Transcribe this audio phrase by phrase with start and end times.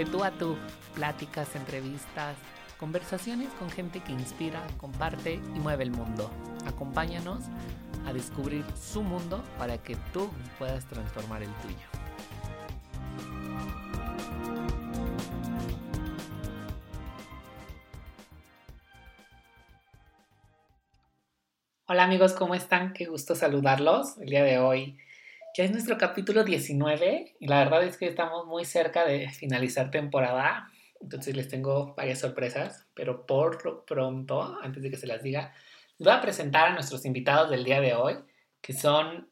[0.00, 0.56] de tú a tú,
[0.94, 2.34] pláticas, entrevistas,
[2.78, 6.30] conversaciones con gente que inspira, comparte y mueve el mundo.
[6.66, 7.44] Acompáñanos
[8.06, 11.76] a descubrir su mundo para que tú puedas transformar el tuyo.
[21.84, 22.94] Hola amigos, ¿cómo están?
[22.94, 24.16] Qué gusto saludarlos.
[24.16, 24.96] El día de hoy
[25.56, 29.90] ya es nuestro capítulo 19 y la verdad es que estamos muy cerca de finalizar
[29.90, 30.70] temporada.
[31.00, 35.52] Entonces les tengo varias sorpresas, pero por pronto, antes de que se las diga,
[35.98, 38.16] les voy a presentar a nuestros invitados del día de hoy,
[38.60, 39.28] que son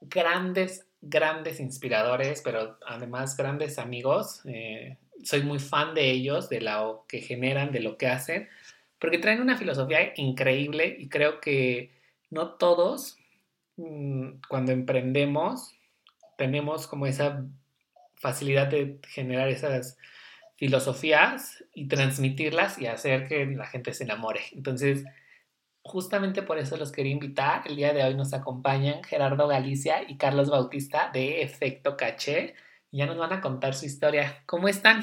[0.00, 4.40] grandes, grandes inspiradores, pero además grandes amigos.
[4.46, 8.48] Eh, soy muy fan de ellos, de lo que generan, de lo que hacen,
[8.98, 11.92] porque traen una filosofía increíble y creo que
[12.30, 13.18] no todos
[13.76, 15.74] cuando emprendemos,
[16.36, 17.44] tenemos como esa
[18.14, 19.98] facilidad de generar esas
[20.56, 24.42] filosofías y transmitirlas y hacer que la gente se enamore.
[24.52, 25.04] Entonces,
[25.82, 27.62] justamente por eso los quería invitar.
[27.66, 32.54] El día de hoy nos acompañan Gerardo Galicia y Carlos Bautista de Efecto Caché.
[32.90, 34.42] Y ya nos van a contar su historia.
[34.46, 35.00] ¿Cómo están?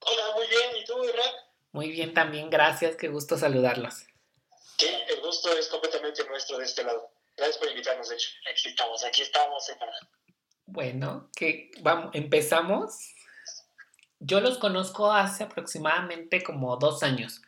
[0.00, 0.82] Hola, muy bien.
[0.82, 1.32] ¿Y tú, verdad?
[1.72, 2.96] Muy bien también, gracias.
[2.96, 4.04] Qué gusto saludarlos.
[5.38, 7.10] Gusto es completamente nuestro de este lado.
[7.36, 8.30] Gracias por invitarnos, de hecho.
[8.50, 9.70] Aquí estamos, aquí estamos.
[10.66, 13.14] Bueno, que vamos, empezamos.
[14.18, 17.40] Yo los conozco hace aproximadamente como dos años,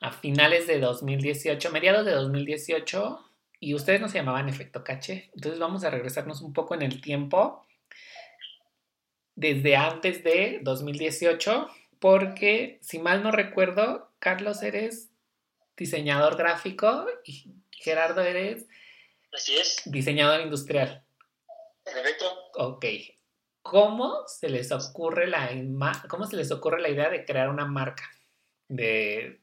[0.00, 5.30] a finales de 2018, mediados de 2018, y ustedes nos llamaban Efecto Caché.
[5.34, 7.66] Entonces vamos a regresarnos un poco en el tiempo,
[9.34, 15.10] desde antes de 2018, porque si mal no recuerdo, Carlos, eres
[15.76, 18.66] diseñador gráfico y Gerardo eres
[19.32, 19.82] Así es.
[19.84, 21.04] diseñador industrial.
[21.84, 22.50] Perfecto.
[22.54, 22.84] Ok.
[23.62, 25.50] ¿Cómo se les ocurre la
[26.08, 28.04] cómo se les ocurre la idea de crear una marca
[28.68, 29.40] de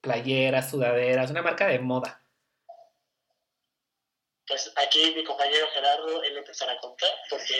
[0.00, 2.20] playeras, sudaderas, una marca de moda?
[4.46, 7.54] Pues aquí mi compañero Gerardo, él empezará a contar porque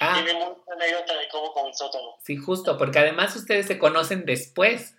[0.00, 0.14] ah.
[0.24, 2.16] tiene mucha anécdota de cómo comenzó todo.
[2.22, 4.94] Sí, justo, porque además ustedes se conocen después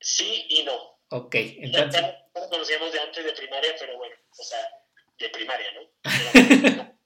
[0.00, 0.98] sí y no.
[1.10, 2.00] Ok, entonces...
[2.00, 4.60] Ya, nos conocíamos de antes de primaria, pero bueno, o sea,
[5.18, 5.80] de primaria, ¿no?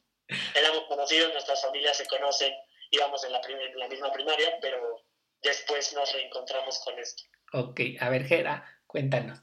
[0.55, 2.53] Éramos, conocidos, nuestras familias se conocen,
[2.91, 3.41] íbamos en la,
[3.75, 5.05] la misma primaria, pero
[5.43, 7.23] después nos reencontramos con esto.
[7.53, 9.39] Ok, a ver, Gera, cuéntanos.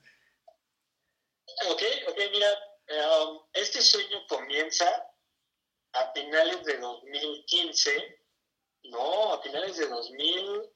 [1.70, 2.50] Ok, ok, mira,
[3.24, 4.88] um, este sueño comienza
[5.94, 8.22] a finales de 2015,
[8.84, 10.70] no, a finales de 2000,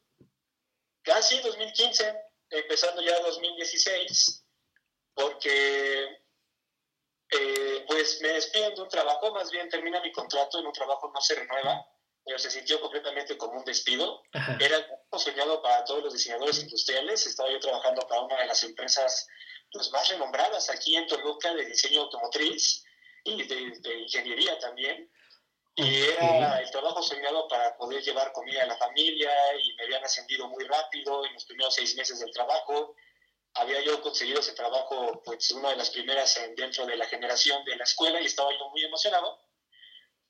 [1.04, 2.23] casi 2015
[2.54, 4.46] empezando ya 2016,
[5.14, 6.24] porque
[7.30, 11.12] eh, pues me despiden de un trabajo, más bien termina mi contrato en un trabajo
[11.14, 11.86] no se renueva,
[12.24, 14.22] pero se sintió completamente como un despido.
[14.60, 18.64] Era el soñado para todos los diseñadores industriales, estaba yo trabajando para una de las
[18.64, 19.28] empresas
[19.72, 22.84] pues, más renombradas aquí en Toluca de diseño automotriz
[23.24, 25.12] y de ingeniería también.
[25.76, 30.04] Y era el trabajo soñado para poder llevar comida a la familia y me habían
[30.04, 32.96] ascendido muy rápido en los primeros seis meses del trabajo.
[33.56, 37.76] Había yo conseguido ese trabajo, pues una de las primeras dentro de la generación de
[37.76, 39.40] la escuela y estaba yo muy emocionado.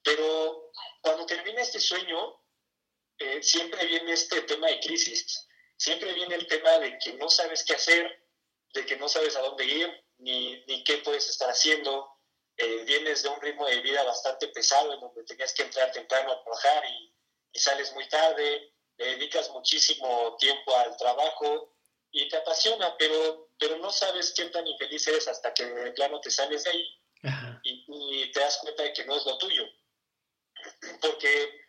[0.01, 0.71] Pero
[1.01, 2.41] cuando termina este sueño,
[3.17, 5.45] eh, siempre viene este tema de crisis.
[5.75, 8.29] Siempre viene el tema de que no sabes qué hacer,
[8.73, 12.12] de que no sabes a dónde ir, ni, ni qué puedes estar haciendo,
[12.57, 16.31] eh, vienes de un ritmo de vida bastante pesado en donde tenías que entrar temprano
[16.31, 17.09] a trabajar y,
[17.55, 21.75] sales muy tarde, le dedicas muchísimo tiempo al trabajo
[22.11, 26.19] y te apasiona, pero, pero no sabes qué tan infeliz eres hasta que de plano
[26.19, 27.01] te sales de ahí
[27.63, 29.65] y, y, te das cuenta de que no es lo tuyo.
[31.01, 31.61] Porque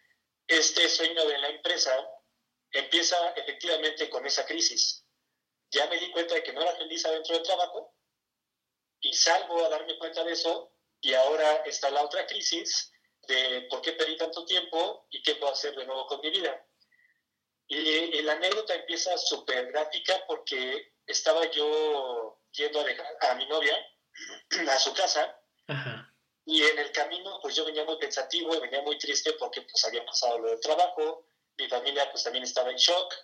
[0.46, 1.94] este sueño de la empresa
[2.72, 5.06] empieza efectivamente con esa crisis.
[5.70, 7.94] Ya me di cuenta de que no era feliz adentro del trabajo
[9.00, 10.73] y salgo a darme cuenta de eso
[11.04, 12.90] y ahora está la otra crisis
[13.28, 16.66] de por qué perdí tanto tiempo y qué puedo hacer de nuevo con mi vida.
[17.66, 23.76] Y, la anécdota empieza súper gráfica porque estaba yo yendo a dejar a mi novia
[24.70, 25.38] a su casa
[26.46, 29.84] y en el camino pues yo venía muy pensativo y venía muy triste porque pues
[29.84, 31.26] había pasado lo del trabajo,
[31.58, 33.14] mi familia pues también estaba en shock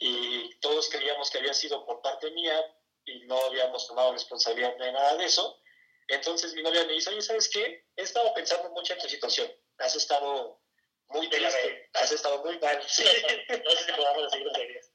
[0.00, 2.60] y todos creíamos que había sido por parte mía
[3.04, 5.60] y no habíamos tomado responsabilidad de nada de eso.
[6.08, 7.86] Entonces mi novia me dice, oye, ¿sabes qué?
[7.96, 9.50] He estado pensando mucho en tu situación.
[9.78, 10.60] Has estado
[11.08, 12.82] muy triste, has estado muy mal.
[12.88, 13.04] Sí,
[13.48, 14.90] no sé si podamos decir groserías.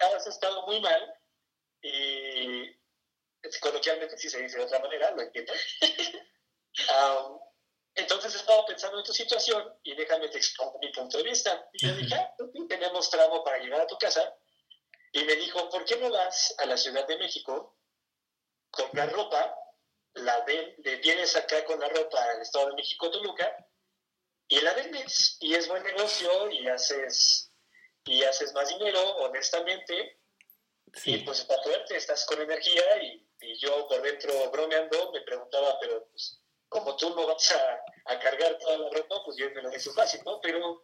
[0.00, 1.14] Has estado muy mal
[1.82, 2.76] y
[3.60, 5.52] coloquialmente sí se dice de otra manera, lo entiendo.
[5.80, 7.40] entonces
[7.94, 11.68] entonces estaba pensando en tu situación y déjame te expongo mi punto de vista.
[11.72, 12.34] Y yo dije, ah,
[12.68, 14.34] tenemos tramo para llegar a tu casa.
[15.12, 17.79] Y me dijo, ¿por qué no vas a la Ciudad de México,
[18.70, 19.56] comprar ropa,
[20.14, 23.56] la ven, vienes acá con la ropa al Estado de México, Toluca,
[24.48, 25.36] y la vendes?
[25.40, 27.52] Y es buen negocio y haces,
[28.04, 30.18] y haces más dinero, honestamente.
[31.04, 35.78] Y pues está fuerte, estás con energía y, y yo por dentro bromeando me preguntaba,
[35.80, 36.40] pero pues
[36.70, 40.20] como tú no vas a, cargar toda la ropa, pues yo me lo hice fácil,
[40.24, 40.40] ¿no?
[40.40, 40.82] Pero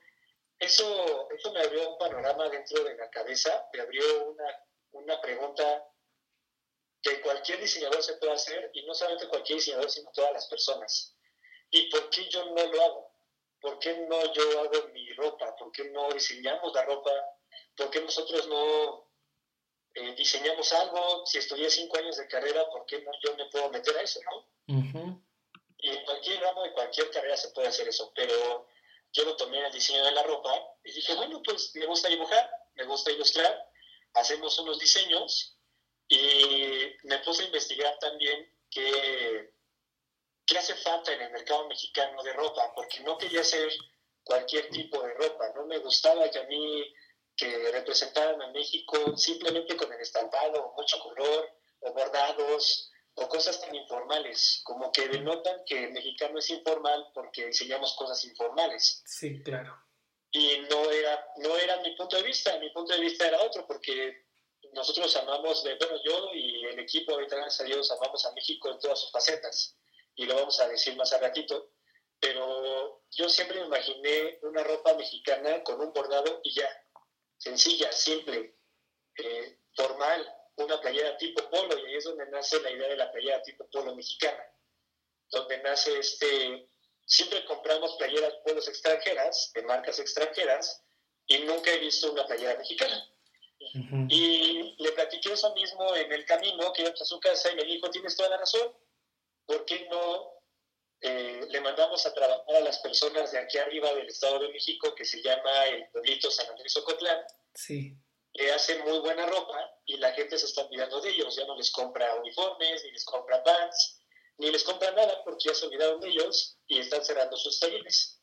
[0.59, 5.85] eso, eso me abrió un panorama dentro de la cabeza, me abrió una, una pregunta
[7.06, 11.14] que cualquier diseñador se puede hacer, y no solamente cualquier diseñador, sino todas las personas.
[11.70, 13.12] ¿Y por qué yo no lo hago?
[13.61, 15.55] ¿Por qué no yo hago mi ropa?
[15.56, 17.11] ¿Por qué no diseñamos la ropa?
[17.76, 19.08] ¿Por qué nosotros no
[19.94, 21.25] eh, diseñamos algo?
[21.26, 24.20] Si estudié cinco años de carrera, ¿por qué no yo me puedo meter a eso,
[24.25, 25.23] no?
[25.79, 28.69] Y en cualquier ramo de cualquier carrera se puede hacer eso, pero
[29.12, 30.52] yo lo tomé en el diseño de la ropa
[30.82, 33.70] y dije, bueno, pues me gusta dibujar, me gusta ilustrar,
[34.14, 35.56] hacemos unos diseños
[36.09, 36.56] y
[37.06, 39.53] me puse a investigar también qué,
[40.44, 43.73] qué hace falta en el mercado mexicano de ropa, porque no quería hacer
[44.23, 46.94] cualquier tipo de ropa, no me gustaba que a mí
[47.37, 51.49] que representaran a México simplemente con el estampado, mucho color,
[51.81, 57.44] o bordados, o cosas tan informales, como que denotan que el mexicano es informal porque
[57.44, 59.02] enseñamos cosas informales.
[59.06, 59.79] Sí, claro.
[60.31, 63.67] Y no era, no era mi punto de vista, mi punto de vista era otro,
[63.67, 64.25] porque
[64.76, 69.00] nosotros amamos, bueno, yo y el equipo, ahorita gracias a amamos a México en todas
[69.00, 69.75] sus facetas,
[70.14, 71.73] y lo vamos a decir más a ratito,
[72.20, 76.69] pero yo siempre me imaginé una ropa mexicana con un bordado y ya,
[77.38, 78.55] sencilla, simple,
[79.17, 80.26] eh, formal,
[80.56, 83.67] una playera tipo polo, y ahí es donde nace la idea de la playera tipo
[83.70, 84.44] polo mexicana,
[85.31, 86.69] donde nace este,
[87.06, 90.82] siempre compramos playeras polos extranjeras, de marcas extranjeras,
[91.26, 93.11] y nunca he visto una playera mexicana.
[94.08, 97.64] Y le platiqué eso mismo en el camino, que íbamos a su casa, y me
[97.64, 98.73] dijo, tienes toda la razón,
[99.44, 100.32] ¿por qué no
[101.00, 104.94] eh, le mandamos a trabajar a las personas de aquí arriba del Estado de México,
[104.94, 107.25] que se llama el pueblito San Andrés Ocotlán?
[107.55, 107.97] Sí
[108.37, 111.56] le hacen muy buena ropa y la gente se está olvidando de ellos, ya no
[111.56, 114.00] les compra uniformes, ni les compra pants,
[114.38, 118.20] ni les compra nada porque ya se olvidaron de ellos y están cerrando sus talleres.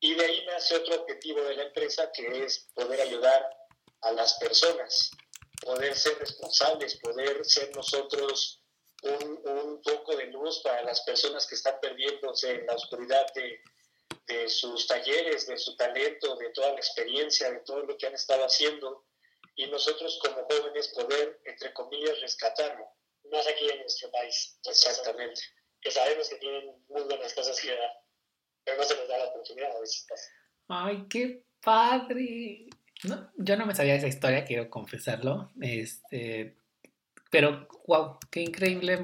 [0.00, 3.50] Y de ahí nace otro objetivo de la empresa que es poder ayudar
[4.02, 5.10] a las personas,
[5.60, 8.62] poder ser responsables, poder ser nosotros
[9.02, 13.60] un, un poco de luz para las personas que están perdiéndose en la oscuridad de,
[14.26, 18.14] de sus talleres, de su talento, de toda la experiencia, de todo lo que han
[18.14, 19.06] estado haciendo
[19.58, 22.86] y nosotros como jóvenes poder, entre comillas, rescatarlo.
[23.30, 24.58] Más aquí en nuestro país.
[24.64, 25.40] Exactamente.
[25.80, 27.92] Que sabemos que tienen muy buenas cosas que dar,
[28.64, 30.06] pero no se les da la oportunidad a veces.
[30.68, 32.68] ¡Ay, qué padre!
[33.04, 35.50] No, yo no me sabía esa historia, quiero confesarlo.
[35.60, 36.56] Este,
[37.30, 38.98] pero, wow, qué increíble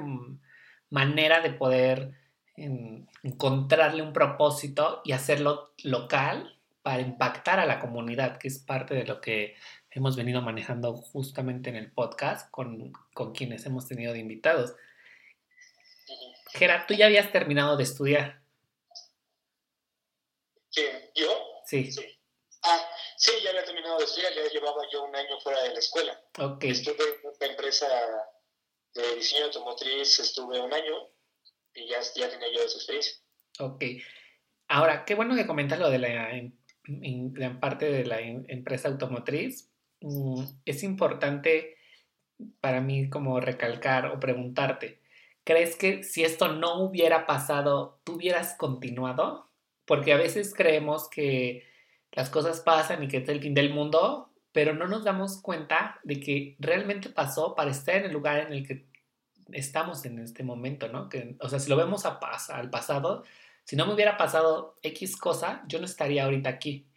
[0.91, 2.12] manera de poder
[2.56, 9.05] encontrarle un propósito y hacerlo local para impactar a la comunidad, que es parte de
[9.05, 9.55] lo que
[9.91, 12.93] hemos venido manejando justamente en el podcast con,
[13.32, 14.75] quienes hemos tenido de invitados.
[16.52, 18.43] Gera, tú ya habías terminado de estudiar.
[20.72, 20.96] ¿Quién?
[21.15, 21.29] ¿Yo?
[21.65, 21.91] Sí.
[23.25, 26.21] Sí, ya había terminado de estudiar, ya llevaba yo un año fuera de la escuela.
[26.39, 26.65] Ok.
[26.65, 27.87] Estuve en una empresa
[28.95, 31.11] de diseño automotriz, estuve un año
[31.75, 33.15] y ya, ya tenía yo esa experiencia.
[33.61, 33.85] Ok.
[34.69, 36.31] Ahora, qué bueno que comentas lo de la,
[36.87, 39.71] la parte de la empresa automotriz,
[40.05, 41.77] Mm, es importante
[42.61, 45.01] para mí como recalcar o preguntarte,
[45.45, 49.51] ¿crees que si esto no hubiera pasado, tú hubieras continuado?
[49.87, 51.65] Porque a veces creemos que
[52.15, 56.01] las cosas pasan y que es el fin del mundo, pero no nos damos cuenta
[56.03, 58.87] de que realmente pasó para estar en el lugar en el que
[59.53, 61.09] estamos en este momento, ¿no?
[61.09, 62.19] Que, o sea, si lo vemos a
[62.49, 63.25] al pasado,
[63.65, 66.89] si no me hubiera pasado X cosa, yo no estaría ahorita aquí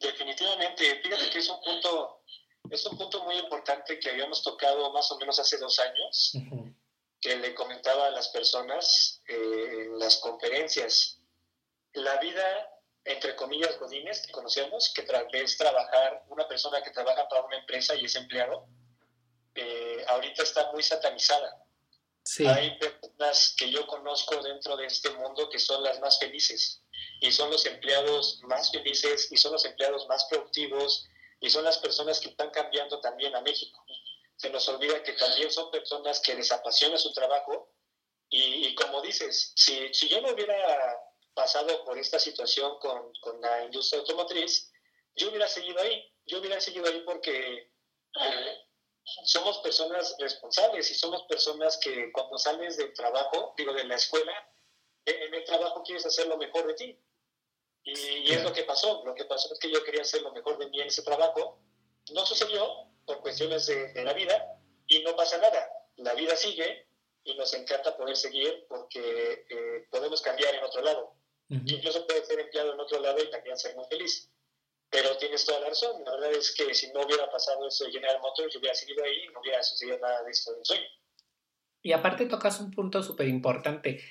[0.00, 1.00] definitivamente.
[1.02, 2.22] Fíjate que es un punto,
[2.70, 6.32] es un punto muy importante que habíamos tocado más o menos hace dos años,
[7.20, 11.20] que le comentaba a las personas eh, en las conferencias.
[11.94, 12.68] La vida,
[13.04, 17.94] entre comillas, godines, que conocemos, que es trabajar, una persona que trabaja para una empresa
[17.94, 18.66] y es empleado,
[19.54, 21.64] eh, ahorita está muy satanizada.
[22.46, 26.80] Hay personas que yo conozco dentro de este mundo que son las más felices
[27.20, 31.08] y son los empleados más felices y son los empleados más productivos
[31.40, 33.84] y son las personas que están cambiando también a México.
[34.36, 37.72] Se nos olvida que también son personas que les apasiona su trabajo
[38.30, 40.56] y, como dices, si, si yo no hubiera
[41.34, 44.72] pasado por esta situación con, con la industria automotriz,
[45.14, 46.08] yo hubiera seguido ahí.
[46.26, 47.72] Yo hubiera seguido ahí porque
[48.20, 48.58] eh,
[49.24, 54.32] somos personas responsables y somos personas que cuando sales del trabajo, digo, de la escuela,
[55.04, 56.98] en el trabajo quieres hacer lo mejor de ti.
[57.84, 59.02] Y, es lo que pasó.
[59.04, 61.58] Lo que pasó es que yo quería hacer lo mejor de mí en ese trabajo.
[62.12, 65.68] No sucedió por cuestiones de, de la vida y no pasa nada.
[65.96, 66.86] La vida sigue
[67.24, 71.14] y nos encanta poder seguir porque eh, podemos cambiar en otro lado.
[71.48, 74.30] Incluso puede ser empleado en otro lado y también ser muy feliz.
[74.90, 76.02] Pero tienes toda la razón.
[76.04, 79.04] La verdad es que si no hubiera pasado eso de General Motors, yo hubiera seguido
[79.04, 80.86] ahí y no hubiera sucedido nada de esto del sueño.
[81.82, 84.02] Y aparte tocas un punto súper importante.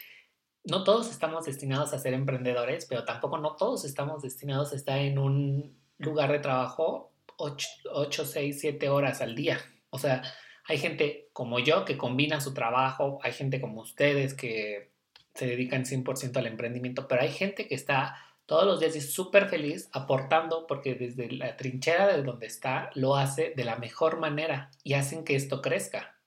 [0.64, 5.00] No todos estamos destinados a ser emprendedores, pero tampoco no todos estamos destinados a estar
[5.00, 9.60] en un lugar de trabajo 8, 6, 7 horas al día.
[9.90, 10.22] O sea,
[10.66, 14.91] hay gente como yo que combina su trabajo, hay gente como ustedes que
[15.36, 19.88] se dedican 100% al emprendimiento, pero hay gente que está todos los días súper feliz
[19.94, 24.96] aportando porque desde la trinchera de donde está lo hace de la mejor manera y
[24.96, 26.18] hacen que esto crezca.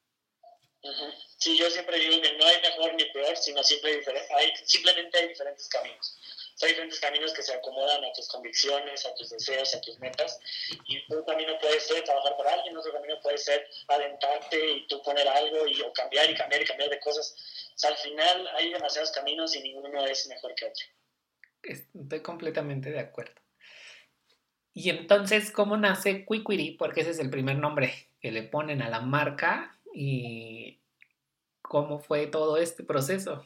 [1.37, 4.03] Sí, yo siempre digo que no hay mejor ni peor, sino siempre
[4.39, 6.19] hay, simplemente hay diferentes caminos.
[6.63, 10.39] hay diferentes caminos que se acomodan a tus convicciones, a tus deseos, a tus metas.
[10.87, 15.03] Y un camino puede ser trabajar para alguien, otro camino puede ser adentrarte y tú
[15.03, 17.37] poner algo y o cambiar y cambiar y cambiar de cosas.
[17.75, 20.87] O sea, al final hay demasiados caminos y ninguno es mejor que otro.
[21.63, 23.35] Estoy completamente de acuerdo.
[24.73, 26.73] Y entonces, ¿cómo nace Quiquiri?
[26.73, 30.81] Porque ese es el primer nombre que le ponen a la marca y
[31.63, 33.45] cómo fue todo este proceso.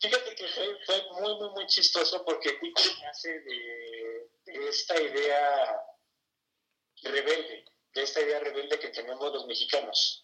[0.00, 5.80] Fíjate que fue, muy, muy, muy chistoso porque Quiquiri nace de, esta idea
[7.02, 10.21] rebelde, de esta idea rebelde que tenemos los mexicanos.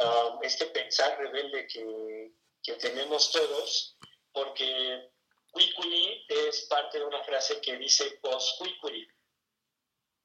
[0.00, 3.98] Um, este pensar rebelde que, que tenemos todos,
[4.32, 5.10] porque
[5.52, 8.62] Quiculi es parte de una frase que dice post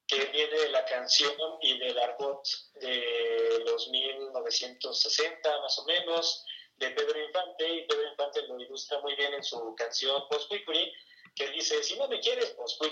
[0.06, 2.42] que viene de la canción y del argot
[2.80, 6.44] de los 1960 más o menos,
[6.76, 10.50] de Pedro Infante, y Pedro Infante lo ilustra muy bien en su canción post
[11.34, 12.82] que dice, si no me quieres, post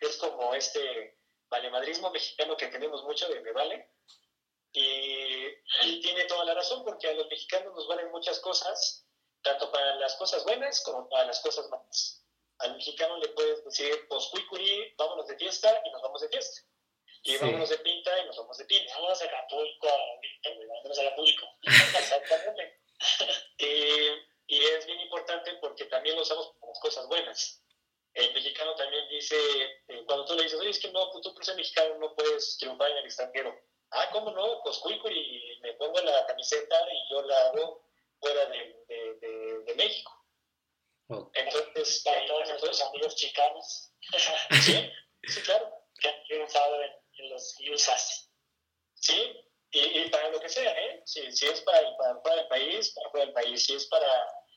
[0.00, 1.16] Es como este
[1.48, 3.88] valemadrismo mexicano que tenemos mucho de me vale,
[4.76, 5.46] y,
[5.84, 9.06] y tiene toda la razón, porque a los mexicanos nos valen muchas cosas,
[9.42, 12.22] tanto para las cosas buenas como para las cosas malas.
[12.58, 16.60] Al mexicano le puedes decir, pues cuicuri, vámonos de fiesta y nos vamos de fiesta.
[17.22, 18.94] Y vámonos de pinta y nos vamos de pinta.
[18.94, 19.88] Vámonos a Acapulco,
[20.68, 21.46] vámonos a Acapulco.
[21.62, 22.80] Exactamente.
[24.46, 27.62] y es bien importante porque también lo usamos las cosas buenas.
[28.12, 29.36] El mexicano también dice,
[29.88, 32.56] eh, cuando tú le dices, oye, es que no, tú por ser mexicano no puedes
[32.58, 33.58] triunfar en el extranjero.
[33.90, 34.60] Ah, ¿cómo no?
[34.62, 37.86] Pues cuicuri, me pongo la camiseta y yo la hago
[38.20, 40.12] fuera de, de, de, México.
[41.34, 43.92] Entonces, para todos nuestros amigos chicanos,
[44.64, 44.90] ¿sí?
[45.22, 48.30] sí, claro, que han triunfado en, los USAs.
[48.94, 49.40] ¿Sí?
[49.70, 51.02] Y, y, para lo que sea, ¿eh?
[51.06, 53.64] Si, si es para, el, para fuera del país, para fuera del país.
[53.64, 54.06] Si es para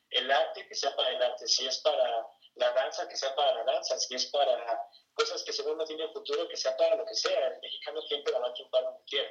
[0.10, 1.48] el arte, que sea para el arte.
[1.48, 2.28] Si es para
[2.60, 3.98] la danza, que sea para la danza.
[3.98, 7.48] Si es para cosas que según no tienen futuro, que sea para lo que sea.
[7.48, 9.30] El mexicano siempre la va a triunfar donde quiera.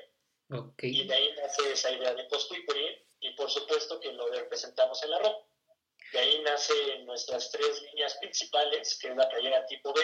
[0.50, 1.00] Okay.
[1.00, 2.50] Y de ahí nace esa idea de post
[3.20, 5.46] y por supuesto que lo representamos en la ropa.
[6.12, 10.00] De ahí nacen nuestras tres líneas principales, que es la playera tipo B,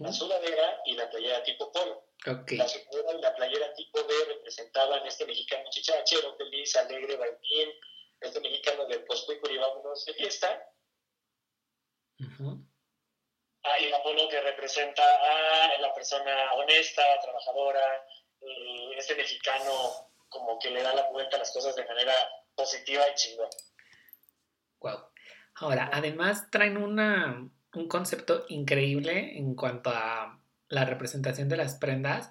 [0.00, 2.06] la sudadera y la playera tipo polo.
[2.24, 7.70] La sudadera y la playera tipo B representaban este mexicano chicharachero, feliz, alegre, baitín,
[8.20, 9.04] este mexicano de
[9.50, 10.70] y vámonos de fiesta.
[12.18, 18.06] Ah, y la polo que representa a la persona honesta, trabajadora,
[18.40, 19.72] eh, este mexicano
[20.28, 22.12] como que le da la vuelta a las cosas de manera
[22.54, 23.48] positiva y chingón.
[24.80, 24.98] Wow.
[25.56, 32.30] Ahora, además traen una, un concepto increíble en cuanto a la representación de las prendas,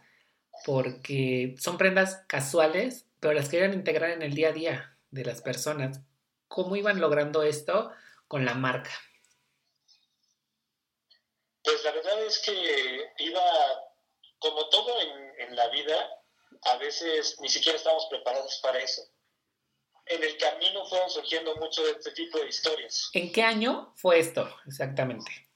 [0.66, 5.42] porque son prendas casuales, pero las quieren integrar en el día a día de las
[5.42, 6.02] personas.
[6.48, 7.92] ¿Cómo iban logrando esto
[8.28, 8.92] con la marca?
[11.66, 13.42] Pues la verdad es que iba,
[14.40, 16.10] como todo en, en la vida,
[16.62, 19.02] a veces ni siquiera estamos preparados para eso.
[20.06, 23.10] En el camino fueron surgiendo mucho de este tipo de historias.
[23.14, 25.50] ¿En qué año fue esto exactamente?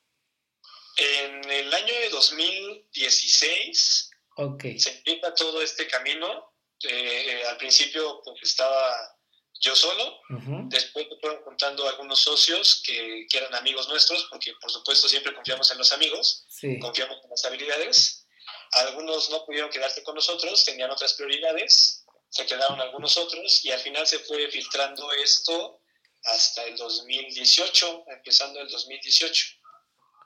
[0.97, 4.79] En el año de 2016 okay.
[4.79, 6.51] se empieza todo este camino.
[6.83, 9.18] Eh, al principio pues, estaba
[9.59, 10.19] yo solo,
[10.67, 15.33] después me fueron contando algunos socios que, que, eran amigos nuestros, porque por supuesto siempre
[15.33, 16.47] confiamos en los amigos,
[16.81, 18.25] confiamos en las habilidades.
[18.71, 23.79] Algunos no pudieron quedarse con nosotros, tenían otras prioridades se quedaron algunos otros y al
[23.79, 25.81] final se fue filtrando esto
[26.23, 29.45] hasta el 2018, empezando el 2018.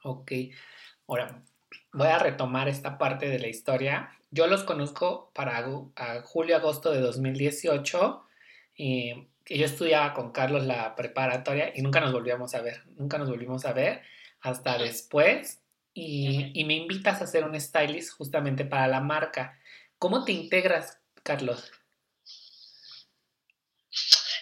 [0.03, 0.31] Ok,
[1.07, 1.41] ahora
[1.93, 4.17] voy a retomar esta parte de la historia.
[4.31, 5.63] Yo los conozco para
[6.23, 8.25] julio-agosto de 2018
[8.85, 13.29] y yo estudiaba con Carlos la preparatoria y nunca nos volvíamos a ver, nunca nos
[13.29, 14.03] volvimos a ver
[14.41, 15.61] hasta después
[15.93, 19.57] y, y me invitas a hacer un stylist justamente para la marca.
[19.97, 21.71] ¿Cómo te integras, Carlos?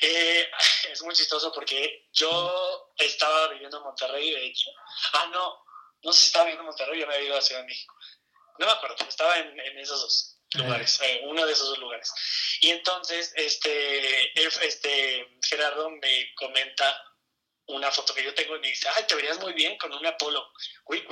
[0.02, 0.48] Eh,
[0.92, 4.72] es muy chistoso porque yo estaba viviendo en Monterrey, de hecho.
[5.14, 5.54] Ah, no,
[6.04, 7.94] no sé si estaba viviendo en Monterrey, yo me había ido a Ciudad de México.
[8.58, 12.12] No me acuerdo, estaba en, en esos dos lugares, eh, uno de esos lugares.
[12.62, 17.04] Y entonces, este, este, Gerardo me comenta
[17.68, 20.06] una foto que yo tengo y me dice, ay, te verías muy bien con un
[20.06, 20.52] Apolo.
[20.86, 21.06] Uy.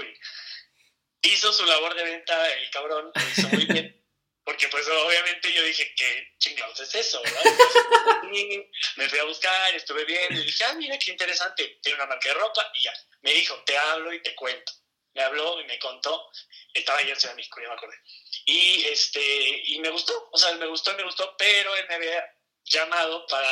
[1.21, 3.95] Hizo su labor de venta, el cabrón, lo hizo muy bien.
[4.43, 7.21] Porque pues obviamente yo dije, ¿qué chingados es eso?
[8.95, 12.29] me fui a buscar, estuve viendo y dije, ah, mira qué interesante, tiene una marca
[12.29, 12.93] de ropa y ya.
[13.21, 14.71] Me dijo, te hablo y te cuento.
[15.19, 16.31] Me habló y me contó,
[16.73, 17.97] estaba ayer en Ciudad de México, ya me acordé.
[18.45, 22.25] Y, este, y me gustó, o sea, me gustó, me gustó, pero él me había
[22.63, 23.49] llamado para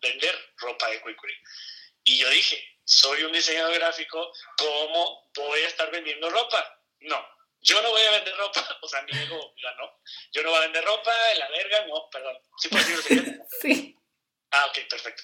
[0.00, 1.34] vender ropa de Cuicuri.
[2.04, 6.84] Y yo dije, soy un diseñador gráfico, ¿cómo voy a estar vendiendo ropa?
[7.00, 7.26] No,
[7.62, 10.00] yo no voy a vender ropa, o sea, mi ego ganó.
[10.30, 12.38] Yo no voy a vender ropa, la verga, no, perdón.
[12.58, 13.44] ¿Sí decirlo?
[13.60, 13.94] sí.
[14.50, 15.22] Ah, ok, perfecto.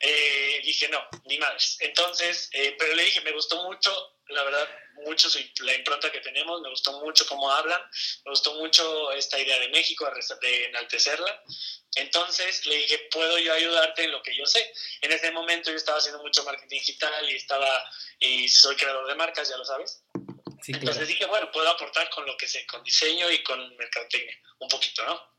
[0.00, 1.76] Eh, dije, no, ni madres.
[1.80, 4.68] Entonces, eh, pero le dije, me gustó mucho, la verdad,
[5.04, 5.28] mucho
[5.60, 7.80] la impronta que tenemos, me gustó mucho cómo hablan,
[8.24, 11.42] me gustó mucho esta idea de México, de enaltecerla.
[11.96, 14.72] Entonces le dije, ¿puedo yo ayudarte en lo que yo sé?
[15.02, 17.88] En ese momento yo estaba haciendo mucho marketing digital y estaba,
[18.18, 20.02] y soy creador de marcas, ya lo sabes.
[20.68, 24.68] Entonces dije, bueno, puedo aportar con lo que sé, con diseño y con mercadotecnia, un
[24.68, 25.34] poquito, ¿no?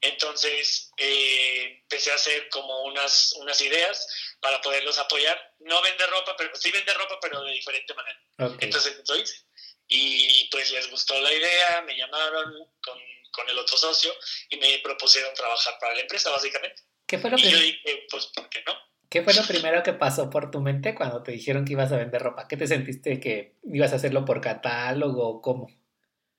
[0.00, 4.06] Entonces eh, empecé a hacer como unas, unas ideas
[4.40, 5.54] para poderlos apoyar.
[5.60, 8.20] No vender ropa, pero sí vender ropa, pero de diferente manera.
[8.60, 9.44] Entonces lo hice.
[9.88, 12.98] Y pues les gustó la idea, me llamaron con,
[13.32, 14.14] con, el otro socio
[14.50, 16.82] y me propusieron trabajar para la empresa, básicamente.
[17.06, 18.78] ¿Qué fue lo y yo dije, pues, ¿por qué no?
[19.10, 21.96] ¿Qué fue lo primero que pasó por tu mente cuando te dijeron que ibas a
[21.96, 22.46] vender ropa?
[22.46, 25.68] ¿Qué te sentiste que ibas a hacerlo por catálogo o cómo?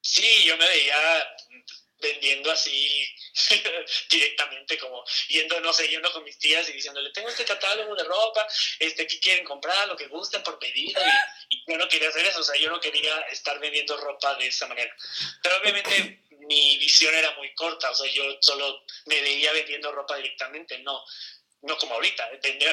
[0.01, 0.95] Sí, yo me veía
[1.99, 3.05] vendiendo así
[4.09, 8.03] directamente como yendo, no sé, yendo con mis tías y diciéndole, tengo este catálogo de
[8.03, 8.47] ropa,
[8.79, 9.87] este, ¿qué quieren comprar?
[9.87, 11.01] Lo que gusten por pedido
[11.49, 14.35] y, y, yo no quería hacer eso, o sea, yo no quería estar vendiendo ropa
[14.35, 14.95] de esa manera.
[15.41, 20.15] Pero obviamente mi visión era muy corta, o sea, yo solo me veía vendiendo ropa
[20.15, 21.03] directamente, no
[21.61, 22.29] no como ahorita,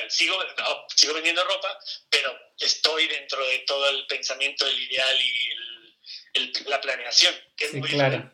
[0.08, 0.36] sigo,
[0.96, 1.78] sigo vendiendo ropa,
[2.10, 5.50] pero estoy dentro de todo el pensamiento, el ideal y
[6.34, 8.32] el, la planeación, que es muy claro.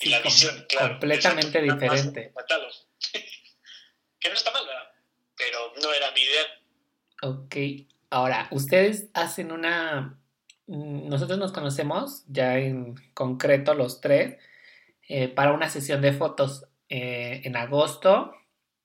[0.00, 0.90] Y la visión, claro.
[0.90, 2.32] Completamente diferente.
[4.20, 4.92] que no está mal, ¿verdad?
[5.36, 6.44] Pero no era mi idea.
[7.22, 7.56] Ok,
[8.10, 10.20] ahora, ustedes hacen una...
[10.66, 14.36] Nosotros nos conocemos ya en concreto los tres
[15.08, 18.34] eh, para una sesión de fotos eh, en agosto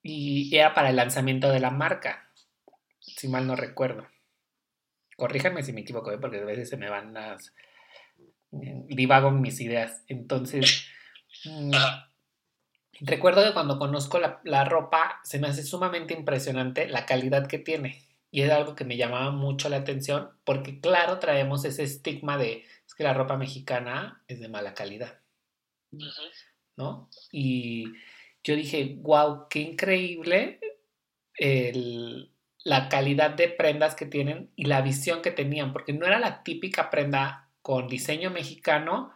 [0.03, 2.29] y era para el lanzamiento de la marca,
[2.99, 4.05] si mal no recuerdo.
[5.15, 6.17] Corríjanme si me equivoco, ¿eh?
[6.17, 7.53] porque a veces se me van las...
[8.51, 10.03] Eh, divago mis ideas.
[10.07, 10.85] Entonces,
[11.45, 11.71] mm,
[13.01, 17.59] recuerdo que cuando conozco la, la, ropa, se me hace sumamente impresionante la calidad que
[17.59, 18.03] tiene.
[18.29, 22.65] Y es algo que me llamaba mucho la atención, porque claro, traemos ese estigma de
[22.85, 25.19] es que la ropa mexicana es de mala calidad.
[26.75, 27.09] ¿No?
[27.31, 27.93] Y
[28.43, 30.60] yo dije, wow, qué increíble
[32.63, 36.43] la calidad de prendas que tienen y la visión que tenían, porque no era la
[36.43, 39.13] típica prenda con diseño mexicano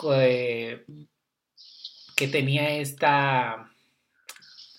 [0.00, 0.84] que,
[2.16, 3.72] que tenía esta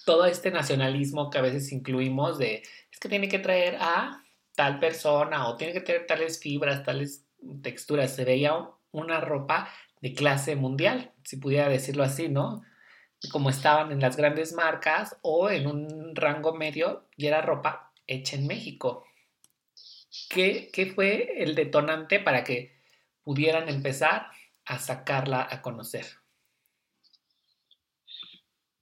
[0.05, 4.23] todo este nacionalismo que a veces incluimos de es que tiene que traer a
[4.55, 7.25] tal persona o tiene que tener tales fibras, tales
[7.61, 8.15] texturas.
[8.15, 8.53] Se veía
[8.91, 9.69] una ropa
[10.01, 12.63] de clase mundial, si pudiera decirlo así, ¿no?
[13.31, 18.35] Como estaban en las grandes marcas o en un rango medio y era ropa hecha
[18.35, 19.05] en México.
[20.29, 22.79] ¿Qué, ¿Qué, fue el detonante para que
[23.23, 24.31] pudieran empezar
[24.65, 26.05] a sacarla a conocer?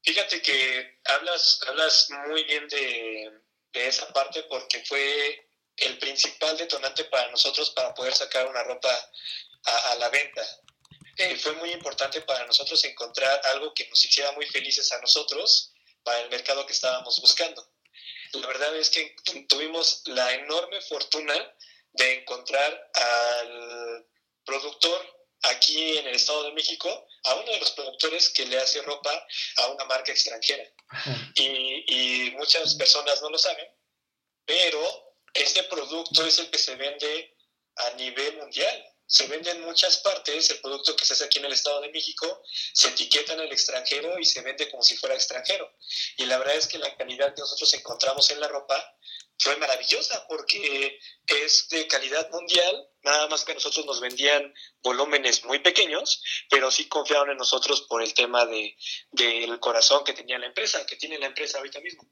[0.03, 3.41] Fíjate que hablas, hablas muy bien de,
[3.73, 8.89] de esa parte porque fue el principal detonante para nosotros para poder sacar una ropa
[9.65, 10.41] a, a la venta.
[11.17, 15.71] Eh, fue muy importante para nosotros encontrar algo que nos hiciera muy felices a nosotros
[16.03, 17.67] para el mercado que estábamos buscando.
[18.33, 19.15] La verdad es que
[19.47, 21.33] tuvimos la enorme fortuna
[21.93, 24.05] de encontrar al
[24.43, 28.81] productor aquí en el Estado de México, a uno de los productores que le hace
[28.81, 30.69] ropa a una marca extranjera.
[31.35, 33.67] Y, y muchas personas no lo saben,
[34.45, 37.37] pero este producto es el que se vende
[37.75, 38.94] a nivel mundial.
[39.07, 41.89] Se vende en muchas partes, el producto que se hace aquí en el Estado de
[41.89, 42.41] México
[42.73, 45.71] se etiqueta en el extranjero y se vende como si fuera extranjero.
[46.17, 48.95] Y la verdad es que la calidad que nosotros encontramos en la ropa
[49.37, 55.59] fue maravillosa porque es de calidad mundial, nada más que nosotros nos vendían volúmenes muy
[55.59, 58.75] pequeños, pero sí confiaron en nosotros por el tema de,
[59.11, 62.09] del corazón que tenía la empresa, que tiene la empresa ahorita mismo.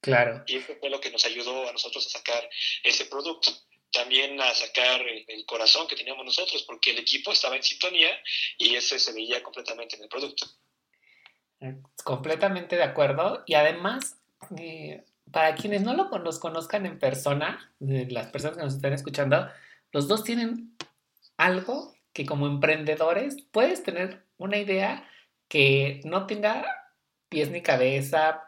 [0.00, 0.44] Claro.
[0.46, 2.48] Y eso fue lo que nos ayudó a nosotros a sacar
[2.84, 3.50] ese producto.
[3.96, 8.10] También a sacar el, corazón que teníamos nosotros, porque el equipo estaba en sintonía
[8.58, 10.46] y ese se veía completamente en el producto.
[12.04, 13.42] Completamente de acuerdo.
[13.46, 14.18] Y además,
[14.58, 19.48] eh, para quienes no lo, los conozcan en persona, las personas que nos están escuchando,
[19.92, 20.76] los dos tienen
[21.38, 25.08] algo que como emprendedores puedes tener una idea
[25.48, 26.64] que no tenga
[27.28, 28.42] pies ni cabeza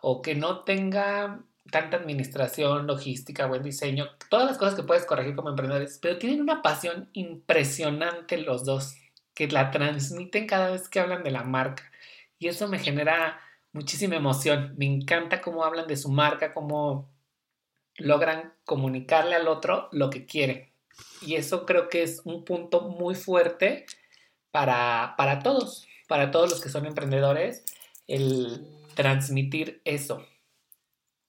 [0.00, 5.34] o que no tenga tanta administración, logística, buen diseño, todas las cosas que puedes corregir
[5.34, 8.96] como emprendedores, pero tienen una pasión impresionante los dos,
[9.34, 11.90] que la transmiten cada vez que hablan de la marca.
[12.38, 13.40] Y eso me genera
[13.72, 14.74] muchísima emoción.
[14.78, 17.10] Me encanta cómo hablan de su marca, cómo
[17.96, 20.70] logran comunicarle al otro lo que quieren.
[21.20, 23.86] Y eso creo que es un punto muy fuerte
[24.50, 27.64] para, para todos, para todos los que son emprendedores,
[28.06, 30.24] el transmitir eso.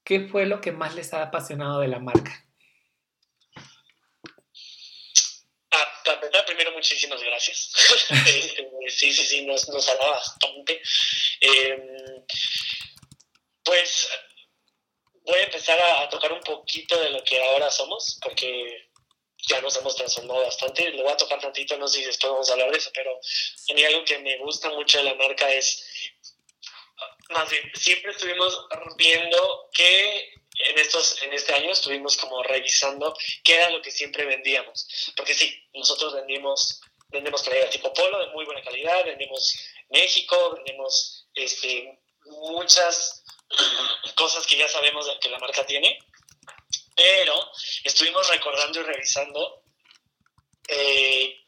[0.06, 2.46] ¿Qué fue lo que más les ha apasionado de la marca?
[5.72, 7.72] Ah, primero muchísimas gracias.
[8.28, 10.80] Este, sí, sí, sí, nos, nos bastante.
[11.42, 12.24] Em,
[13.64, 14.08] pues
[15.24, 18.90] voy a empezar a, tocar un poquito de lo que ahora somos, porque
[19.48, 20.92] ya nos hemos transformado bastante.
[20.92, 23.12] Lo voy a tocar tantito, no sé si después vamos a hablar de eso, pero
[23.12, 25.84] a mí algo que me gusta mucho de la marca es,
[27.30, 33.56] más bien, siempre estuvimos viendo que en, estos, en este año estuvimos como revisando qué
[33.56, 35.14] era lo que siempre vendíamos.
[35.16, 39.58] Porque sí, nosotros vendimos, vendemos playera tipo polo de muy buena calidad, vendimos
[39.90, 43.24] México, vendemos este, muchas
[44.16, 46.00] cosas que ya sabemos que la marca tiene,
[46.96, 47.52] pero
[47.84, 49.64] estuvimos recordando y revisando
[50.68, 51.46] eh,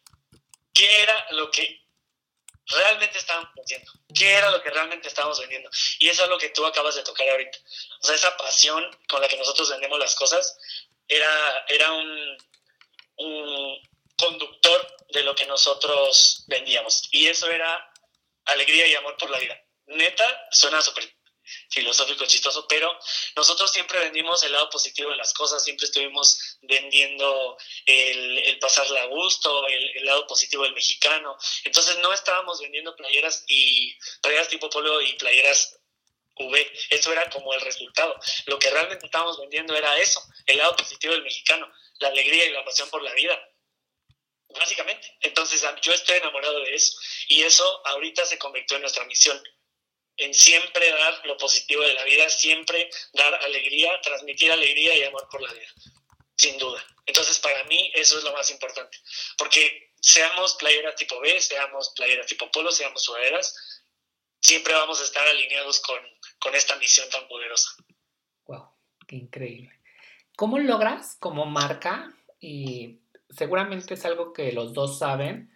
[0.74, 1.87] qué era lo que
[2.70, 5.70] realmente estábamos vendiendo, qué era lo que realmente estábamos vendiendo.
[6.00, 7.58] Y eso es lo que tú acabas de tocar ahorita.
[8.02, 10.58] O sea, esa pasión con la que nosotros vendemos las cosas
[11.08, 12.38] era, era un,
[13.18, 17.08] un conductor de lo que nosotros vendíamos.
[17.12, 17.92] Y eso era
[18.46, 19.60] alegría y amor por la vida.
[19.88, 21.17] Neta, suena súper
[21.70, 22.98] filosófico, chistoso, pero
[23.36, 29.04] nosotros siempre vendimos el lado positivo de las cosas, siempre estuvimos vendiendo el, el pasarla
[29.04, 31.38] a gusto, el, lado positivo del mexicano.
[31.64, 35.80] Entonces no estábamos vendiendo playeras y playeras tipo polo y playeras
[36.40, 36.74] V.
[36.92, 38.16] Eso era como el resultado.
[38.46, 42.52] Lo que realmente estábamos vendiendo era eso, el lado positivo del mexicano, la alegría y
[42.52, 43.38] la pasión por la vida
[44.56, 45.18] básicamente.
[45.22, 49.42] Entonces yo estoy enamorado de eso y eso ahorita se convirtió en nuestra misión,
[50.18, 55.28] en siempre dar lo positivo de la vida, siempre dar alegría, transmitir alegría y amor
[55.30, 55.68] por la vida,
[56.36, 56.84] sin duda.
[57.06, 58.98] Entonces para mí eso es lo más importante,
[59.38, 63.56] porque seamos playeras tipo B, seamos playeras tipo polo, seamos sudaderas,
[64.42, 66.00] siempre vamos a estar alineados con,
[66.40, 67.72] con esta misión tan poderosa.
[68.46, 68.70] Wow,
[69.08, 69.72] qué increíble.
[70.36, 73.00] ¿Cómo logras como marca y
[73.30, 75.52] seguramente es algo que los dos saben,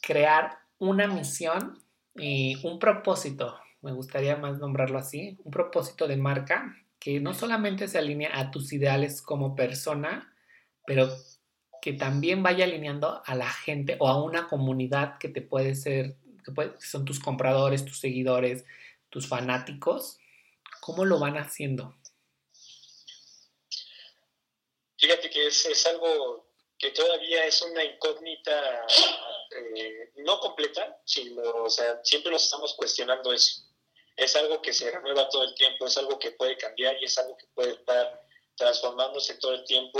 [0.00, 1.82] crear una misión
[2.14, 7.88] y un propósito, me gustaría más nombrarlo así, un propósito de marca que no solamente
[7.88, 10.34] se alinea a tus ideales como persona,
[10.86, 11.10] pero
[11.80, 16.16] que también vaya alineando a la gente o a una comunidad que te puede ser,
[16.44, 18.66] que, son tus compradores, tus seguidores,
[19.08, 20.18] tus fanáticos.
[20.80, 21.96] ¿Cómo lo van haciendo?
[24.98, 28.86] Fíjate que es algo que todavía es una incógnita
[29.50, 33.62] eh, no completa, sino, o sea, siempre nos estamos cuestionando eso.
[34.16, 37.16] Es algo que se renueva todo el tiempo, es algo que puede cambiar y es
[37.18, 39.98] algo que puede estar transformándose todo el tiempo,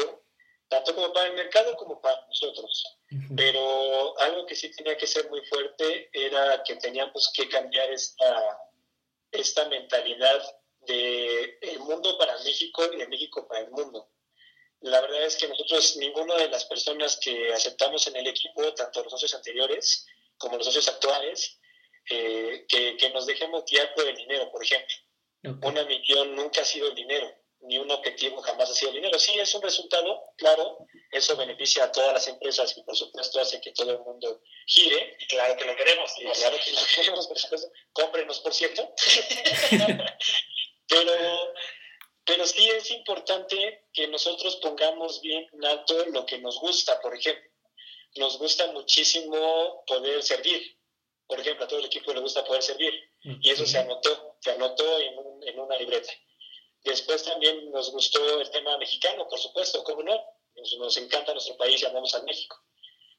[0.68, 2.98] tanto como para el mercado como para nosotros.
[3.36, 8.60] Pero algo que sí tenía que ser muy fuerte era que teníamos que cambiar esta,
[9.32, 10.42] esta mentalidad
[10.86, 14.08] de el mundo para México y de México para el mundo
[14.82, 19.02] la verdad es que nosotros, ninguna de las personas que aceptamos en el equipo, tanto
[19.02, 20.06] los socios anteriores
[20.38, 21.58] como los socios actuales,
[22.08, 24.94] eh, que, que, nos dejemos guiar por el dinero, por ejemplo.
[25.62, 27.30] Una misión nunca ha sido el dinero.
[27.62, 29.18] ni un objetivo jamás ha sido el dinero.
[29.18, 30.78] Sí, es un resultado, claro,
[31.12, 35.16] eso beneficia a todas las empresas y por supuesto hace que todo el mundo gire.
[35.18, 36.10] Y claro que lo queremos.
[36.18, 37.70] Y claro que lo queremos, por supuesto.
[37.92, 38.94] Cómprenos, por cierto.
[40.88, 41.52] pero,
[42.30, 47.12] pero sí es importante que nosotros pongamos bien en alto lo que nos gusta, por
[47.12, 47.50] ejemplo.
[48.14, 50.78] Nos gusta muchísimo poder servir.
[51.26, 52.94] Por ejemplo, a todo el equipo le gusta poder servir.
[53.24, 55.12] Y eso se anotó, se anotó en,
[55.42, 56.12] en una libreta.
[56.84, 60.24] Después también nos gustó el tema mexicano, por supuesto, ¿cómo no?
[60.78, 62.56] Nos, encanta nuestro país y amamos a México.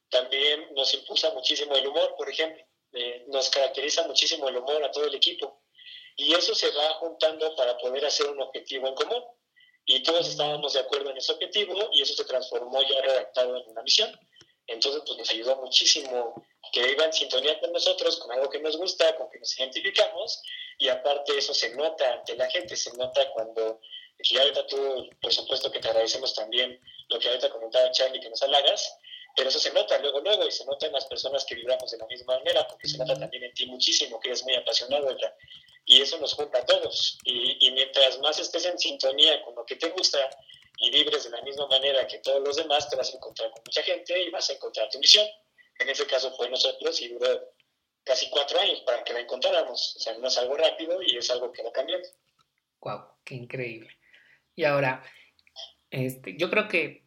[0.10, 2.64] También nos impulsa muchísimo el humor, por ejemplo.
[2.94, 5.61] Eh, nos caracteriza muchísimo el humor a todo el equipo.
[6.16, 9.24] Y eso se va juntando para poder hacer un objetivo en común.
[9.86, 13.70] Y todos estábamos de acuerdo en ese objetivo y eso se transformó ya redactado en
[13.70, 14.12] una misión.
[14.68, 18.78] Entonces, pues nos ayudó muchísimo que iba en sintonía con nosotros, con algo que nos
[18.78, 20.42] gusta, con que nos identificamos
[20.78, 23.82] y aparte eso se nota ante la gente, se nota cuando,
[24.18, 28.30] y ahorita tú, por supuesto que te agradecemos también lo que ahorita comentaba Charlie, que
[28.30, 28.98] nos halagas,
[29.36, 31.98] pero eso se nota luego, luego, y se nota en las personas que vibramos de
[31.98, 35.34] la misma manera, porque se nota también en ti muchísimo, que eres muy apasionado, ¿verdad?
[35.92, 39.76] Y eso nos junta a todos, y, mientras más estés en sintonía con lo que
[39.76, 40.18] te gusta,
[40.78, 43.62] y vibres de la misma manera que todos los demás, te vas a encontrar con
[43.66, 45.28] mucha gente y vas a encontrar tu misión.
[45.80, 47.28] En ese caso fue nosotros y duró
[48.06, 49.98] casi cuatro años para que la encontráramos.
[49.98, 52.08] O sea, no es algo rápido y es algo que va cambiando.
[52.80, 53.02] ¡Guau!
[53.26, 53.90] ¡Qué increíble!
[54.56, 55.04] Y ahora,
[55.90, 57.04] este, yo creo que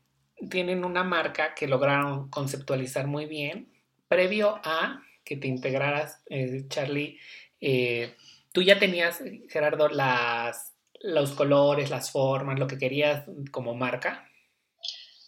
[0.50, 3.72] tienen una marca que lograron conceptualizar muy bien.
[4.08, 7.18] Previo a que te integraras, eh, Charlie,
[7.62, 8.14] eh,
[8.54, 9.18] tú ya tenías,
[9.50, 14.30] Gerardo, las, los colores, las formas, lo que querías como marca.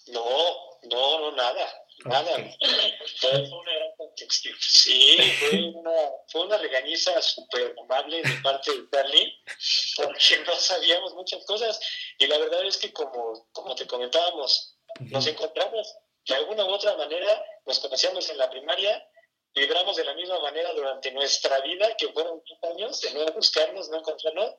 [0.07, 0.25] No,
[0.85, 1.67] no, no, nada.
[2.05, 2.37] Nada.
[3.21, 3.73] Fue una.
[4.61, 5.91] Sí, fue una,
[6.29, 9.35] fue una regañiza súper amable de parte de Charlie,
[9.97, 11.81] porque no sabíamos muchas cosas.
[12.19, 15.97] Y la verdad es que, como, como te comentábamos, nos encontramos
[16.29, 19.05] de alguna u otra manera, nos conocíamos en la primaria,
[19.57, 23.89] vibramos de la misma manera durante nuestra vida, que fueron 10 años de no buscarnos,
[23.89, 24.55] no encontrarnos,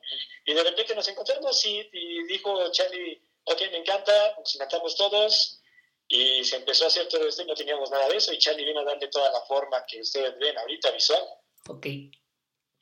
[0.45, 5.61] y de repente nos encontramos y, y dijo Charlie, ok, me encanta, nos encantamos todos,
[6.07, 8.31] y se empezó a hacer todo esto y no teníamos nada de eso.
[8.31, 11.21] Y Charlie vino a darle toda la forma que ustedes ven ahorita visual.
[11.67, 11.85] Ok.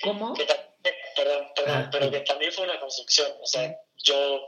[0.03, 0.35] ¿Cómo?
[1.15, 3.33] perdón, perdón, ah, pero que también fue una construcción.
[3.41, 4.47] O sea, yo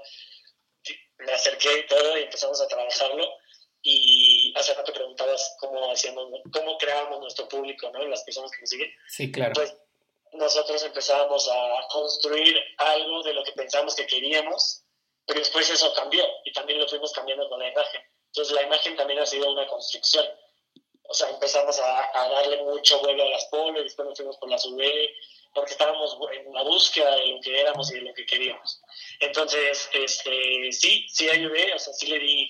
[1.20, 3.28] me acerqué y todo y empezamos a trabajarlo.
[3.82, 8.06] Y hace rato preguntabas cómo hacíamos, cómo creábamos nuestro público, ¿no?
[8.08, 8.92] Las personas que nos siguen.
[9.08, 9.54] Sí, claro.
[9.54, 9.74] Pues
[10.34, 14.84] nosotros empezábamos a construir algo de lo que pensábamos que queríamos,
[15.26, 18.02] pero después eso cambió y también lo fuimos cambiando con la imagen.
[18.28, 20.26] Entonces la imagen también ha sido una construcción.
[21.10, 24.66] O sea, empezamos a, darle mucho vuelo a las polos, después nos fuimos por las
[24.66, 24.84] UV,
[25.54, 28.82] porque estábamos en la búsqueda de lo que éramos y de lo que queríamos.
[29.22, 32.50] Entonces, este, sí, sí ayudé, o sea, sí le di,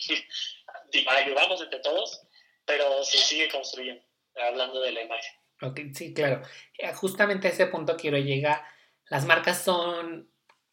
[1.10, 2.22] ayudamos entre todos,
[2.66, 4.04] pero se sigue construyendo,
[4.36, 5.32] hablando de la imagen.
[5.62, 6.42] Ok, sí, claro.
[6.78, 8.64] Eh, justamente a ese punto quiero llegar.
[9.10, 10.30] Las marcas son,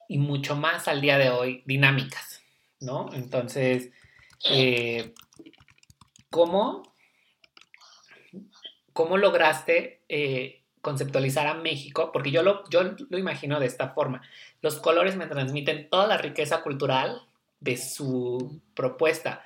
[0.09, 2.43] y mucho más al día de hoy, dinámicas,
[2.81, 3.09] ¿no?
[3.15, 3.91] Entonces,
[4.51, 5.15] eh,
[6.31, 6.83] ¿cómo,
[8.93, 12.11] ¿cómo lograste eh, conceptualizar a México?
[12.13, 14.21] Porque yo lo, yo lo imagino de esta forma.
[14.61, 17.23] Los colores me transmiten toda la riqueza cultural
[17.61, 19.45] de su propuesta.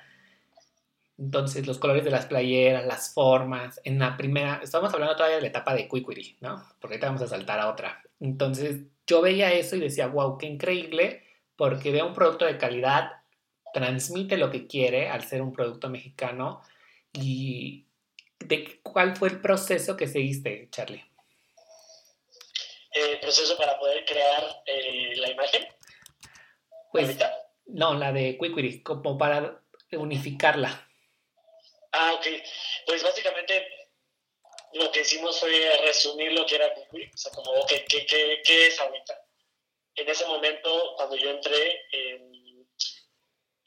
[1.19, 5.41] Entonces, los colores de las playeras, las formas, en la primera, estamos hablando todavía de
[5.41, 6.63] la etapa de Quiquiri, ¿no?
[6.79, 8.01] Porque ahorita vamos a saltar a otra.
[8.21, 11.23] Entonces, yo veía eso y decía, wow, qué increíble,
[11.57, 13.11] porque veo un producto de calidad
[13.73, 16.61] transmite lo que quiere al ser un producto mexicano
[17.13, 17.85] y
[18.39, 21.03] de cuál fue el proceso que seguiste, Charlie.
[22.91, 25.63] ¿El proceso para poder crear eh, la imagen?
[26.91, 27.17] Pues,
[27.67, 30.88] no, la de Quickquery, como para unificarla.
[31.91, 32.27] Ah, ok.
[32.85, 33.67] Pues básicamente
[34.73, 38.79] lo que hicimos fue resumir lo que era Quickquery, o sea, como, ¿qué, qué, es
[38.79, 39.25] ahorita?
[39.95, 42.39] En ese momento, cuando yo entré, en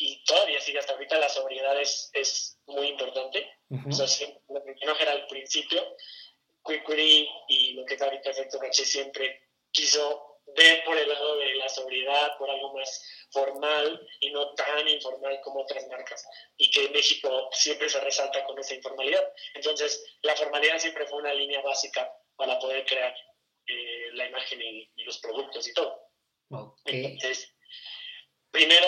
[0.02, 3.48] y todavía sigue hasta ahorita, la sobriedad es, es muy importante.
[3.88, 5.96] O sea, lo que no era al principio,
[6.64, 11.54] Quickly y lo que es ahorita Efecto Caché siempre quiso ver por el lado de
[11.54, 16.26] la sobriedad, por algo más formal y no tan informal como otras marcas.
[16.56, 19.26] Y que México siempre se resalta con esa informalidad.
[19.54, 23.14] Entonces, la formalidad siempre fue una línea básica para poder crear
[23.66, 26.08] eh, la imagen y, los productos y todo.
[26.84, 27.54] Entonces,
[28.50, 28.86] primero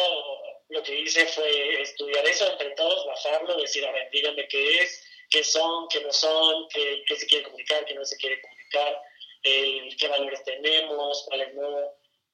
[0.68, 5.04] lo que hice fue estudiar eso entre todos, bajarlo, decir, a ver, díganme qué es,
[5.30, 9.00] qué son, qué no son, qué, se quiere comunicar, qué no se quiere comunicar,
[9.44, 11.92] qué valores tenemos, cuáles no.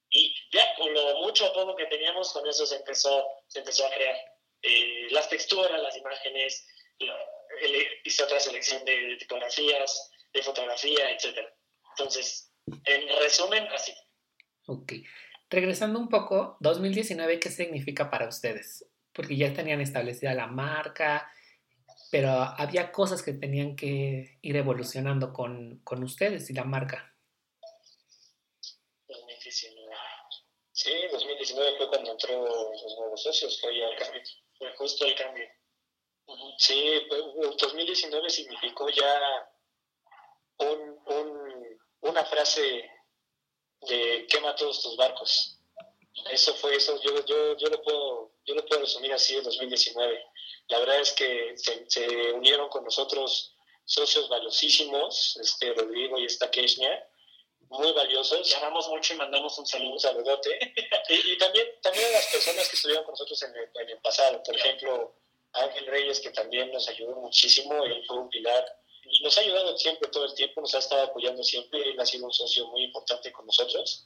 [0.09, 3.85] Y ya, con lo mucho o poco que teníamos, con eso se empezó, se empezó
[3.85, 4.15] a crear.
[4.61, 6.67] Eh, las texturas, las imágenes,
[8.03, 11.39] hice otra selección de tipografías, de fotografía, etc.
[11.91, 12.51] Entonces,
[12.85, 13.93] en resumen, así.
[14.67, 14.93] Ok.
[15.49, 18.85] Regresando un poco, 2019, ¿qué significa para ustedes?
[19.13, 21.29] Porque ya tenían establecida la marca,
[22.11, 27.15] pero había cosas que tenían que ir evolucionando con, con ustedes y la marca.
[29.07, 29.95] 2019.
[30.73, 34.21] Sí, 2019 fue cuando entró los nuevos socios, fue ya el cambio,
[34.57, 35.45] fue justo el cambio.
[36.57, 37.07] Sí,
[37.57, 39.49] 2019 significó ya
[40.57, 42.89] un, un, una frase
[43.81, 45.59] de quema todos tus barcos.
[46.29, 50.23] Eso fue eso, yo, yo, yo, lo, puedo, yo lo puedo resumir así en 2019.
[50.67, 57.07] La verdad es que se, unieron con nosotros socios valiosísimos, este Rodrigo y esta Keshnia,
[57.69, 58.49] muy valiosos.
[58.49, 60.59] Llamamos mucho y mandamos un saludo, un saludote.
[61.09, 64.41] y, también, también a las personas que estuvieron con nosotros en el, en el pasado.
[64.43, 65.15] Por ejemplo,
[65.53, 68.65] Ángel Reyes, que también nos ayudó muchísimo, él fue un pilar
[69.11, 72.05] y nos ha ayudado siempre, todo el tiempo, nos ha estado apoyando siempre, él ha
[72.05, 74.05] sido un socio muy importante con nosotros.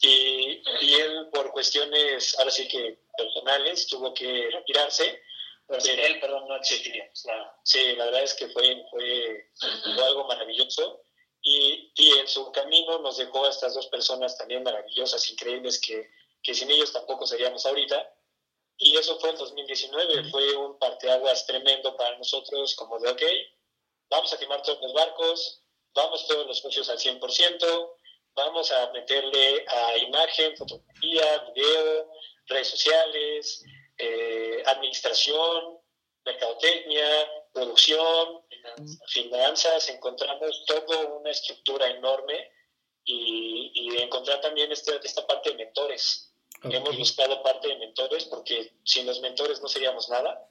[0.00, 5.20] Y, y él, por cuestiones, ahora sí que personales, tuvo que retirarse.
[5.68, 7.10] Pues él, perdón, no existiría.
[7.62, 9.50] Sí, la verdad es que fue, fue,
[10.02, 11.02] algo maravilloso.
[11.42, 16.08] Y, y, en su camino nos dejó a estas dos personas también maravillosas, increíbles, que,
[16.42, 18.14] que sin ellos tampoco seríamos ahorita.
[18.78, 23.22] Y eso fue en 2019, fue un parteaguas tremendo para nosotros, como de, ok,
[24.08, 25.62] vamos a quemar todos los barcos,
[25.94, 27.92] vamos todos los socios al 100%,
[28.34, 32.10] vamos a meterle a imagen, fotografía, video,
[32.46, 33.64] redes sociales,
[33.98, 35.78] eh, administración,
[36.24, 37.08] mercadotecnia,
[37.52, 38.42] producción,
[39.08, 42.50] finanzas, encontramos toda una estructura enorme
[43.04, 46.32] y, y encontrar también este, esta parte de mentores.
[46.62, 50.48] Hemos buscado parte de mentores porque sin los mentores no seríamos nada.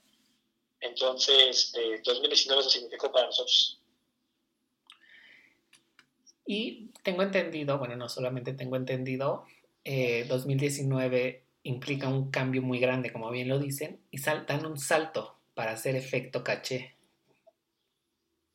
[0.79, 3.81] Entonces, 2019 eso significó para nosotros.
[6.45, 9.45] Y tengo entendido, bueno, no solamente tengo entendido,
[9.83, 15.37] 2019 eh, implica un cambio muy grande, como bien lo dicen, y dan un salto
[15.53, 16.95] para hacer efecto caché.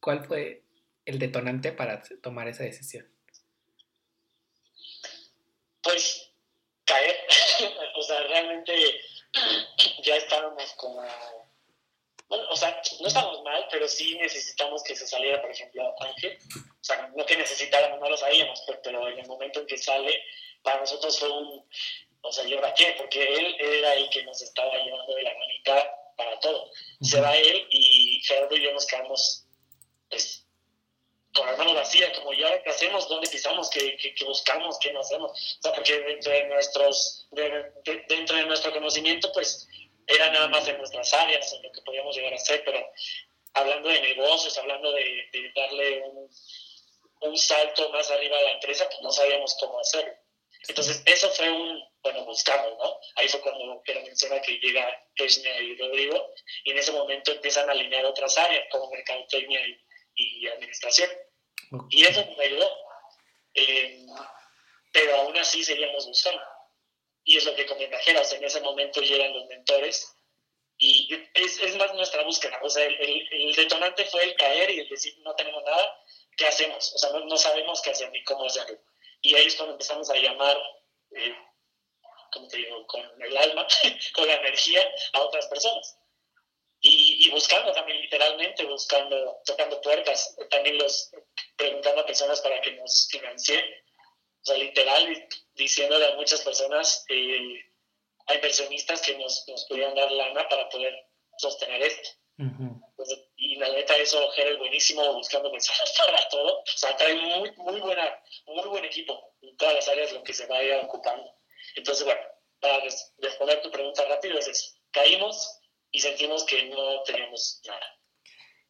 [0.00, 0.62] ¿Cuál fue
[1.04, 3.06] el detonante para tomar esa decisión?
[5.82, 6.30] Pues
[6.84, 7.16] caer,
[7.96, 8.72] o sea, realmente
[10.04, 11.02] ya estábamos como
[12.28, 16.38] bueno, o sea, no estamos mal, pero sí necesitamos que se saliera, por ejemplo, Ángel.
[16.56, 20.18] O sea, no que necesitáramos, no lo sabíamos, pero, en el momento en que sale,
[20.62, 21.62] para nosotros fue un,
[22.22, 22.94] o sea, ¿y qué?
[22.96, 26.70] Porque él era el que nos estaba llevando de la manita para todo.
[27.00, 29.44] Se va él y Gerardo y yo nos quedamos,
[30.08, 30.46] pues,
[31.34, 33.08] con las manos vacías, como ya, ¿qué hacemos?
[33.08, 33.70] ¿Dónde pisamos?
[33.70, 34.78] ¿Qué, qué, buscamos?
[34.78, 35.32] ¿Qué no hacemos?
[35.32, 39.66] O sea, porque dentro de, nuestros, dentro de nuestro conocimiento, pues,
[40.06, 42.86] era nada más en nuestras áreas, en lo que podíamos llegar a hacer, pero
[43.54, 46.30] hablando de negocios, hablando de, darle un,
[47.22, 50.12] un, salto más arriba a la empresa, pues no sabíamos cómo hacerlo.
[50.68, 52.98] Entonces, eso fue un, bueno, buscamos, ¿no?
[53.16, 56.34] Ahí fue cuando Pedro menciona que llega Esnia y Rodrigo,
[56.64, 59.78] y en ese momento empiezan a alinear otras áreas, como mercadotecnia y,
[60.14, 61.10] y administración.
[61.90, 62.70] Y eso nos ayudó.
[63.54, 64.06] Eh,
[64.92, 66.42] pero aún así seguíamos buscando
[67.24, 70.14] y es lo que comenta Geras, en ese momento llegan los mentores
[70.78, 74.80] y es, es más nuestra búsqueda, o sea, el, el, detonante fue el caer y
[74.80, 75.96] el decir no tenemos nada,
[76.36, 76.92] ¿qué hacemos?
[76.94, 78.78] O sea, no, no sabemos qué hacer ni cómo hacerlo.
[79.20, 80.58] Y ahí es cuando empezamos a llamar,
[81.14, 81.36] eh,
[82.32, 83.66] ¿cómo te digo?, con el alma,
[84.14, 85.98] con la energía a otras personas.
[86.80, 91.12] Y, y, buscando también, literalmente, buscando, tocando puertas, también los
[91.56, 93.64] preguntando a personas para que nos financien
[94.42, 97.64] o sea, literal, diciéndole a muchas personas, eh,
[98.26, 100.92] a inversionistas que nos, nos pudieran dar lana para poder
[101.38, 102.10] sostener esto.
[103.36, 106.58] y la neta, eso es buenísimo buscando personas para todo.
[106.58, 110.34] O sea, trae muy, muy, buena, muy buen equipo en todas las áreas lo que
[110.34, 111.32] se vaya ocupando.
[111.76, 112.20] Entonces, bueno,
[112.60, 112.78] para
[113.18, 114.74] responder tu pregunta rápido, es eso.
[114.90, 117.86] Caímos y sentimos que no teníamos nada.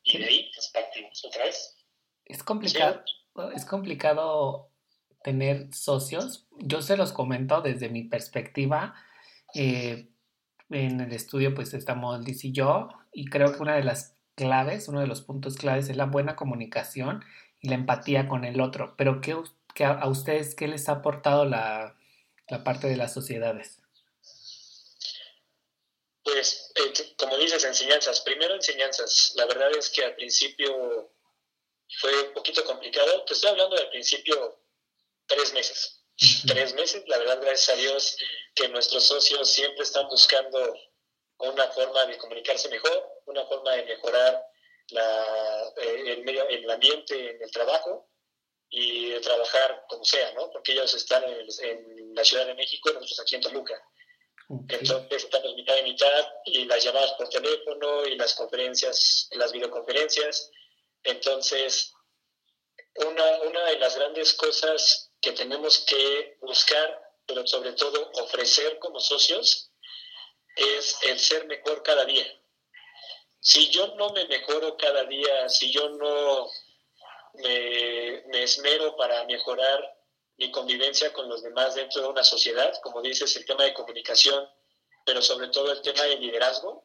[0.05, 1.77] Y de ahí, pues partimos otra vez.
[2.25, 3.05] Es complicado,
[3.55, 4.71] es complicado
[5.23, 6.47] tener socios.
[6.59, 8.95] Yo se los comento desde mi perspectiva.
[9.55, 10.09] Eh,
[10.71, 14.89] en el estudio pues estamos Liz y yo y creo que una de las claves,
[14.89, 17.23] uno de los puntos claves es la buena comunicación
[17.61, 18.95] y la empatía con el otro.
[18.97, 19.37] Pero ¿qué,
[19.85, 21.97] a, ustedes qué les ha aportado la,
[22.49, 23.79] la parte de las sociedades?
[26.23, 28.21] Pues, eh, como dices, enseñanzas.
[28.21, 29.33] Primero enseñanzas.
[29.37, 31.13] La verdad es que al principio
[32.01, 33.25] fue un poquito complicado.
[33.25, 34.63] Te estoy hablando del principio
[35.27, 36.05] tres meses.
[36.47, 38.17] Tres meses, la verdad, gracias a Dios,
[38.55, 40.75] que nuestros socios siempre están buscando
[41.39, 44.47] una forma de comunicarse mejor, una forma de mejorar
[44.91, 48.12] la, eh, el, medio, el ambiente en el trabajo
[48.75, 50.51] y de trabajar como sea, ¿no?
[50.51, 53.75] Porque ellos están en, la Ciudad de México y nosotros aquí en Toluca.
[54.69, 60.51] Entonces estamos mitad y mitad y las llamadas por teléfono y las conferencias, las videoconferencias.
[61.05, 61.93] Entonces,
[62.97, 69.01] una, una de las grandes cosas que tenemos que buscar, pero sobre todo ofrecer como
[69.01, 69.71] socios,
[70.57, 72.27] es el ser mejor cada día.
[73.41, 76.51] Si yo no me mejoro cada día, si yo no
[77.35, 79.99] me, me esmero para mejorar
[80.39, 84.49] mi convivencia con los demás dentro de una sociedad, como dices, el tema de comunicación,
[85.05, 86.85] pero sobre todo el tema de liderazgo.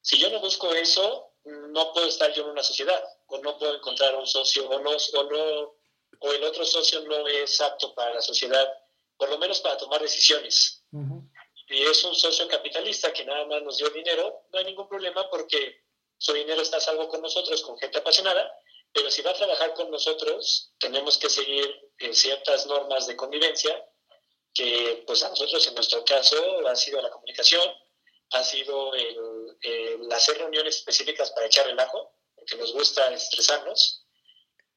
[0.00, 3.74] Si yo no busco eso, no puedo estar yo en una sociedad, o no puedo
[3.76, 5.74] encontrar un socio, o no, o no,
[6.20, 8.68] o el otro socio no es apto para la sociedad,
[9.16, 10.82] por lo menos para tomar decisiones.
[11.68, 15.28] Y es un socio capitalista que nada más nos dio dinero, no hay ningún problema
[15.30, 15.84] porque
[16.18, 18.52] su dinero está a salvo con nosotros, con gente apasionada,
[18.92, 23.84] pero si va a trabajar con nosotros, tenemos que seguir en ciertas normas de convivencia,
[24.52, 26.36] que pues a nosotros en nuestro caso
[26.66, 27.62] ha sido la comunicación,
[28.32, 34.06] ha sido el, hacer reuniones específicas para echar el ajo, porque nos gusta estresarnos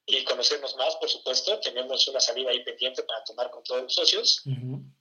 [0.06, 1.60] y conocernos más, por supuesto.
[1.60, 4.44] Tenemos una salida ahí pendiente para tomar con todos los socios.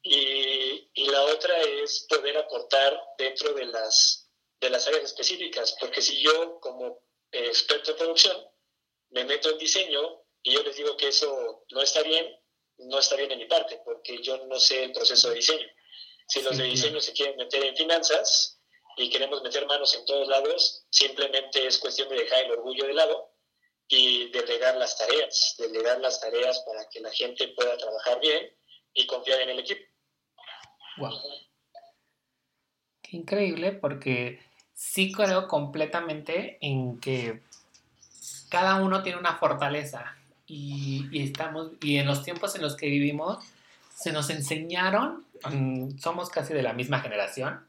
[0.03, 6.01] y, y, la otra es poder aportar dentro de las, de las áreas específicas, porque
[6.01, 7.01] si yo como
[7.31, 8.52] experto en producción
[9.13, 12.27] me meto en diseño y yo les digo que eso no está bien,
[12.79, 15.67] no está bien en mi parte, porque yo no sé el proceso de diseño.
[16.27, 18.61] Si los de diseño se quieren meter en finanzas
[18.97, 22.95] y queremos meter manos en todos lados, simplemente es cuestión de dejar el orgullo de
[22.95, 23.33] lado
[23.89, 28.51] y delegar las tareas, delegar las tareas para que la gente pueda trabajar bien
[28.95, 29.83] y confiar en el equipo.
[30.97, 31.13] Wow.
[33.03, 34.41] Qué increíble, porque
[34.73, 37.43] sí creo completamente en que
[38.53, 40.15] cada uno tiene una fortaleza
[40.47, 43.43] y, estamos, y en los tiempos en los que vivimos,
[43.95, 47.67] se nos enseñaron, mm, somos casi de la misma generación,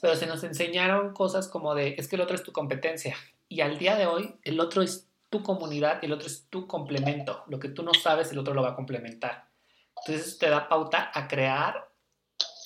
[0.00, 3.16] pero se nos enseñaron cosas como de, es que el otro es tu competencia.
[3.48, 7.44] Y al día de hoy, el otro es tu comunidad, el otro es tu complemento.
[7.46, 9.46] Lo que tú no sabes, el otro lo va a complementar.
[10.04, 11.88] Entonces te da pauta a crear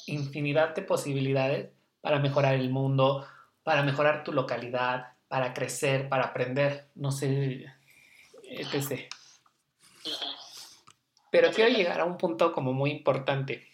[0.06, 1.68] infinidad de posibilidades
[2.00, 3.26] para mejorar el mundo,
[3.62, 7.66] para mejorar tu localidad, para crecer, para aprender, no sé,
[8.42, 9.08] etc.
[11.30, 13.70] Pero quiero llegar a un punto como muy importante,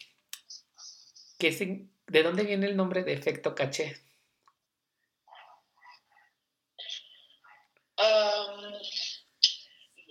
[1.39, 4.01] que es ¿de dónde viene el nombre de efecto caché?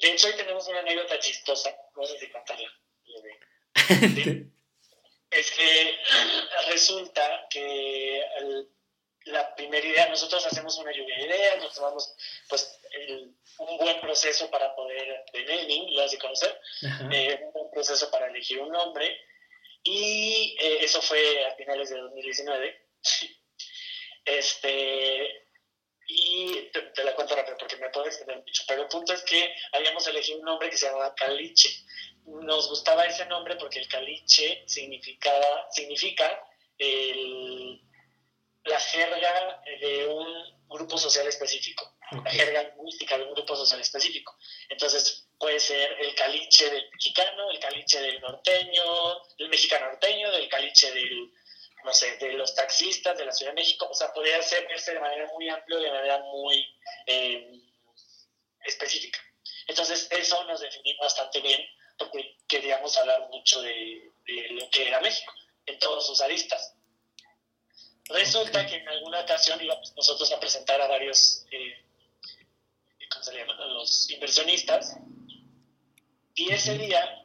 [0.01, 2.69] de hecho, hoy tenemos una anécdota chistosa, no sé si contarla.
[5.31, 5.97] es que
[6.69, 8.69] resulta que el
[9.26, 12.15] la primera idea, nosotros hacemos una lluvia de ideas, nos tomamos
[12.49, 12.80] pues
[13.57, 16.59] un buen proceso para poder, de naming, lo has de conocer,
[17.11, 19.19] eh, un buen proceso para elegir un nombre,
[19.84, 22.88] y eh, eso fue a finales de 2019.
[24.26, 25.47] este,
[26.07, 29.53] y te, la cuento rápido porque me puedes tener dicho, pero el punto es que
[29.71, 31.69] habíamos elegido un nombre que se llamaba Caliche.
[32.26, 36.41] Nos gustaba ese nombre porque el Caliche significaba, significa
[36.78, 37.82] el
[38.66, 44.38] la jerga de un grupo social específico, la jerga lingüística de un grupo social específico.
[44.70, 50.47] Entonces puede ser el caliche del mexicano, el caliche del norteño, del mexicano norteño, del
[50.47, 51.34] caliche del,
[51.84, 53.88] no sé, de los taxistas de la Ciudad de México.
[53.89, 56.66] O sea, podría ser de manera muy amplia, de manera muy
[57.05, 57.59] eh,
[58.66, 59.20] específica.
[59.68, 61.61] Entonces eso nos definió bastante bien
[61.97, 65.34] porque queríamos hablar mucho de, de lo que era México
[65.66, 66.76] en todos sus aristas
[68.10, 71.86] Resulta que en alguna ocasión íbamos nosotros a presentar a varios, eh,
[73.12, 73.58] ¿cómo se llaman?
[73.74, 74.97] Los inversionistas.
[76.36, 77.24] Y ese día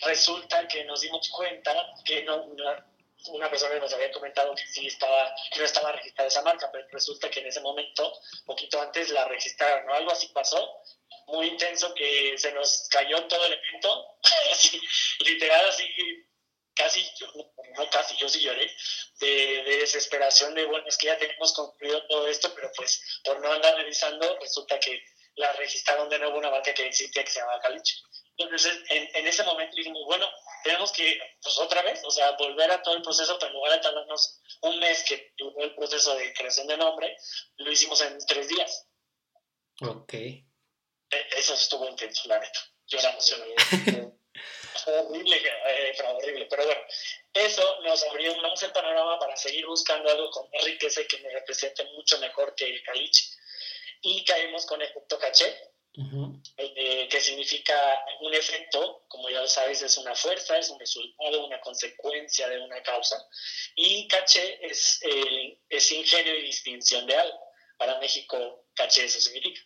[0.00, 5.34] resulta que nos dimos cuenta que no, una, persona nos había comentado que sí estaba,
[5.52, 8.12] que no estaba registrada esa marca, pero resulta que en ese momento,
[8.46, 10.82] poquito antes, la registraron, o algo así pasó,
[11.26, 14.18] muy intenso que se nos cayó todo el evento,
[15.20, 15.84] literal así
[16.78, 17.04] casi,
[17.76, 18.70] no casi, yo sí lloré,
[19.20, 23.52] de, desesperación de, bueno, es que ya tenemos concluido todo esto, pero pues por no
[23.52, 25.02] andar revisando, resulta que
[25.34, 27.96] la registraron de nuevo una marca que existía que se llama Caliche.
[28.36, 30.26] Entonces, en, en, ese momento dijimos, bueno,
[30.62, 33.72] tenemos que, pues otra vez, o sea, volver a todo el proceso, pero en lugar
[33.72, 37.16] de tardarnos un mes que tuvo el proceso de creación de nombre,
[37.56, 38.86] lo hicimos en tres días.
[39.80, 40.14] Ok.
[40.14, 40.46] E,
[41.36, 42.60] eso estuvo intenso, la neta.
[42.86, 44.14] Yo emocionado.
[44.86, 46.46] horrible, eh, horrible.
[46.48, 46.80] Pero bueno,
[47.32, 51.18] eso nos abrió un el panorama para seguir buscando algo con más riqueza y que
[51.18, 53.24] me represente mucho mejor que el caliche.
[54.00, 55.72] Y caímos con efecto caché,
[56.56, 57.74] eh, que significa
[58.20, 62.60] un efecto, como ya lo sabes, es una fuerza, es un resultado, una consecuencia de
[62.60, 63.16] una causa.
[63.74, 67.40] Y caché es, eh, es ingenio y distinción de algo.
[67.76, 69.60] Para México, caché eso significa.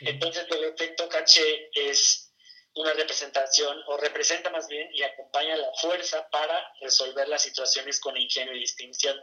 [0.00, 2.31] Entonces, el efecto caché es
[2.74, 8.16] una representación, o representa más bien y acompaña la fuerza para resolver las situaciones con
[8.16, 9.20] ingenio y distinción.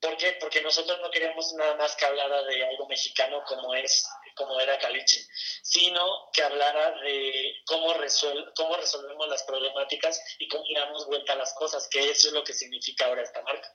[0.00, 0.36] ¿Por qué?
[0.38, 4.78] Porque nosotros no queríamos nada más que hablara de algo mexicano como es como era
[4.78, 5.24] Caliche,
[5.62, 7.94] sino que hablara de cómo,
[8.54, 12.44] cómo resolvemos las problemáticas y cómo damos vuelta a las cosas, que eso es lo
[12.44, 13.74] que significa ahora esta marca.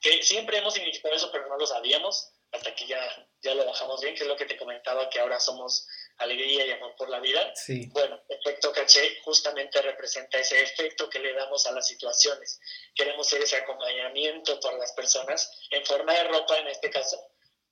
[0.00, 4.00] Que siempre hemos significado eso, pero no lo sabíamos hasta que ya, ya lo bajamos
[4.00, 5.86] bien, que es lo que te comentaba, que ahora somos
[6.18, 7.52] alegría y amor por la vida.
[7.54, 7.88] Sí.
[7.92, 12.60] Bueno, efecto caché justamente representa ese efecto que le damos a las situaciones.
[12.94, 17.18] Queremos ser ese acompañamiento por las personas en forma de ropa, en este caso,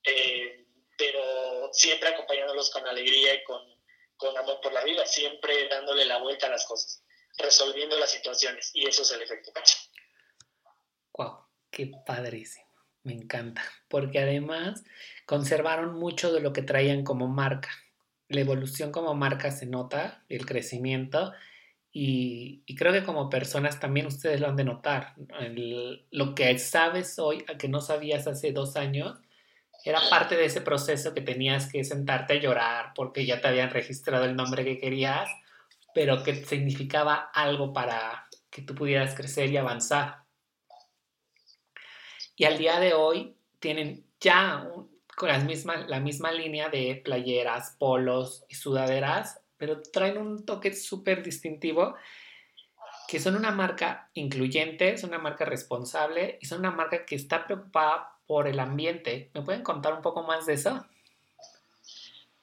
[0.05, 0.67] eh,
[0.97, 3.63] pero siempre acompañándolos con alegría y con,
[4.17, 7.03] con amor por la vida, siempre dándole la vuelta a las cosas,
[7.39, 8.71] resolviendo las situaciones.
[8.75, 9.79] Y eso es el efecto caché.
[11.17, 11.47] ¡Wow!
[11.71, 12.65] ¡Qué padrísimo!
[13.03, 14.83] Me encanta, porque además
[15.27, 17.69] conservaron mucho de lo que traían como marca.
[18.29, 21.33] La evolución como marca se nota, el crecimiento,
[21.97, 25.15] y, creo que como personas también ustedes lo han de notar.
[26.11, 29.17] lo que sabes hoy, a que no sabías hace dos años,
[29.85, 33.71] era parte de ese proceso que tenías que sentarte a llorar porque ya te habían
[33.71, 35.31] registrado el nombre que querías,
[35.95, 40.25] pero que significaba algo para que tú pudieras crecer y avanzar.
[42.35, 44.69] Y al día de hoy tienen ya
[45.17, 50.73] con las mismas, la misma línea de playeras, polos y sudaderas, pero traen un toque
[50.75, 51.95] súper distintivo
[53.07, 57.45] que son una marca incluyente, es una marca responsable y son una marca que está
[57.45, 59.31] preocupada por el ambiente.
[59.35, 60.85] ¿Me pueden contar un poco más de eso?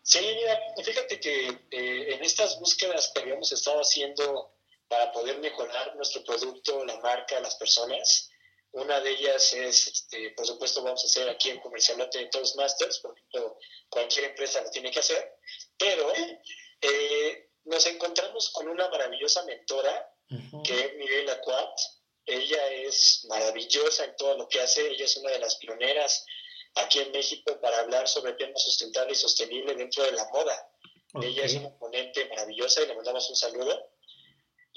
[0.04, 4.54] Sí, mira, fíjate que eh, en estas búsquedas que habíamos estado haciendo
[4.88, 8.31] para poder mejorar nuestro producto, la marca, las personas,
[8.74, 13.00] una de ellas es, este, por supuesto, vamos a hacer aquí en Comercialote de Toastmasters,
[13.00, 13.22] porque
[13.90, 15.38] cualquier empresa lo tiene que hacer,
[15.78, 16.12] pero
[16.82, 20.10] eh, nos encontramos con una maravillosa mentora,
[20.64, 21.78] que es Miguel Acuat.
[22.26, 26.26] Ella es maravillosa en todo lo que hace, ella es una de las pioneras
[26.76, 30.72] aquí en México para hablar sobre temas sustentables y sostenibles dentro de la moda.
[31.22, 33.91] Ella es una ponente maravillosa y le mandamos un saludo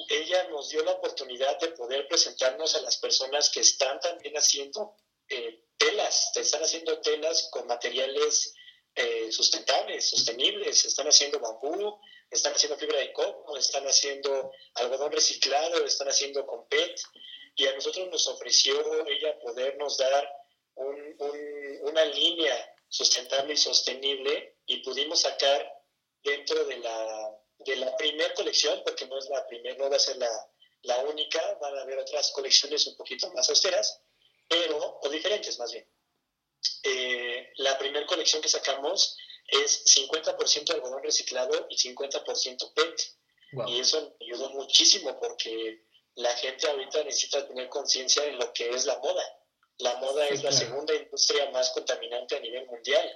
[0.08, 4.96] ella nos dio la oportunidad de poder presentarnos a las personas que están también haciendo
[5.28, 8.54] eh, telas, están haciendo telas con materiales
[8.94, 11.98] eh, sustentables, sostenibles, están haciendo bambú,
[12.30, 17.00] están haciendo fibra de coco, están haciendo algodón reciclado, están haciendo con PET,
[17.56, 20.28] y a nosotros nos ofreció ella podernos dar
[20.76, 25.72] una línea sustentable y sostenible y pudimos sacar
[26.22, 30.00] dentro de la de la primera colección, porque no es la primera, no va a
[30.00, 30.30] ser la,
[30.82, 34.00] la, única, van a haber otras colecciones un poquito más austeras,
[34.48, 35.86] pero, o diferentes más bien.
[36.82, 39.16] Eh, la primera colección que sacamos
[39.48, 43.02] es 50% algodón reciclado y 50% PET.
[43.68, 45.84] Y eso me ayudó muchísimo porque
[46.16, 49.24] la gente ahorita necesita tener conciencia de lo que es la moda.
[49.78, 53.08] La moda es la segunda industria más contaminante a nivel mundial.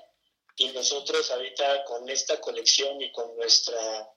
[0.57, 4.09] Y nosotros ahorita con esta colección y con nuestra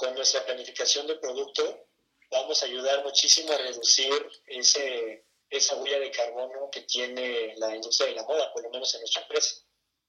[0.00, 1.86] con nuestra planificación de producto
[2.30, 4.10] vamos a ayudar muchísimo a reducir
[4.46, 8.94] ese, esa huella de carbono que tiene la industria de la moda, por lo menos
[8.94, 9.56] en nuestra empresa.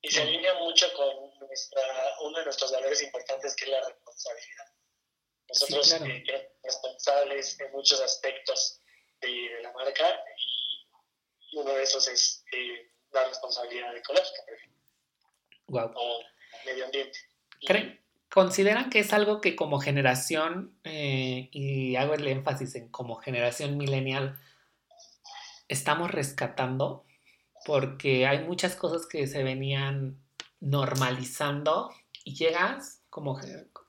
[0.01, 1.81] Y se alinea mucho con nuestra,
[2.21, 4.65] uno de nuestros valores importantes que es la responsabilidad.
[5.49, 8.79] Nosotros somos eh, responsables en muchos aspectos
[9.19, 10.23] de, la marca
[11.51, 14.81] y uno de esos es eh, la responsabilidad ecológica, por ejemplo.
[15.67, 15.91] Wow.
[15.95, 16.23] O
[16.65, 17.19] medio ambiente.
[17.67, 18.00] ¿Creen,
[18.33, 23.77] ¿Consideran que es algo que como generación, eh, y hago el énfasis en como generación
[23.77, 24.39] millennial,
[25.67, 27.03] estamos rescatando?
[27.65, 30.17] Porque hay muchas cosas que se venían
[30.61, 31.91] normalizando
[32.23, 33.37] y llegas, como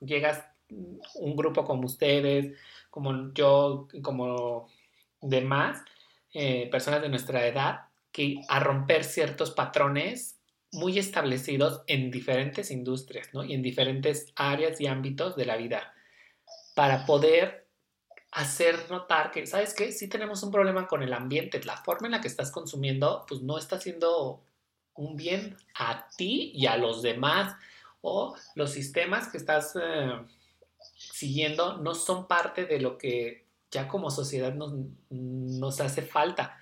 [0.01, 2.57] llegas un grupo como ustedes,
[2.89, 4.67] como yo, como
[5.21, 5.81] demás,
[6.33, 10.37] eh, personas de nuestra edad, que a romper ciertos patrones
[10.73, 13.43] muy establecidos en diferentes industrias ¿no?
[13.43, 15.93] y en diferentes áreas y ámbitos de la vida
[16.75, 17.67] para poder
[18.31, 19.91] hacer notar que, ¿sabes qué?
[19.91, 23.41] Sí tenemos un problema con el ambiente, la forma en la que estás consumiendo, pues
[23.41, 24.43] no está haciendo
[24.95, 27.55] un bien a ti y a los demás
[28.01, 30.11] o los sistemas que estás eh,
[30.97, 34.73] siguiendo no son parte de lo que ya como sociedad nos,
[35.09, 36.57] nos hace falta.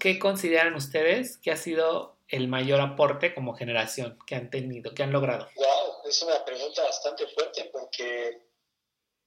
[0.00, 5.02] ¿Qué consideran ustedes que ha sido el mayor aporte como generación que han tenido, que
[5.02, 5.48] han logrado?
[5.54, 8.50] Wow, es una pregunta bastante fuerte porque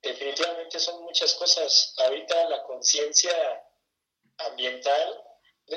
[0.02, 1.96] definitivamente son muchas cosas.
[1.98, 3.34] Ahorita la conciencia
[4.38, 5.24] ambiental,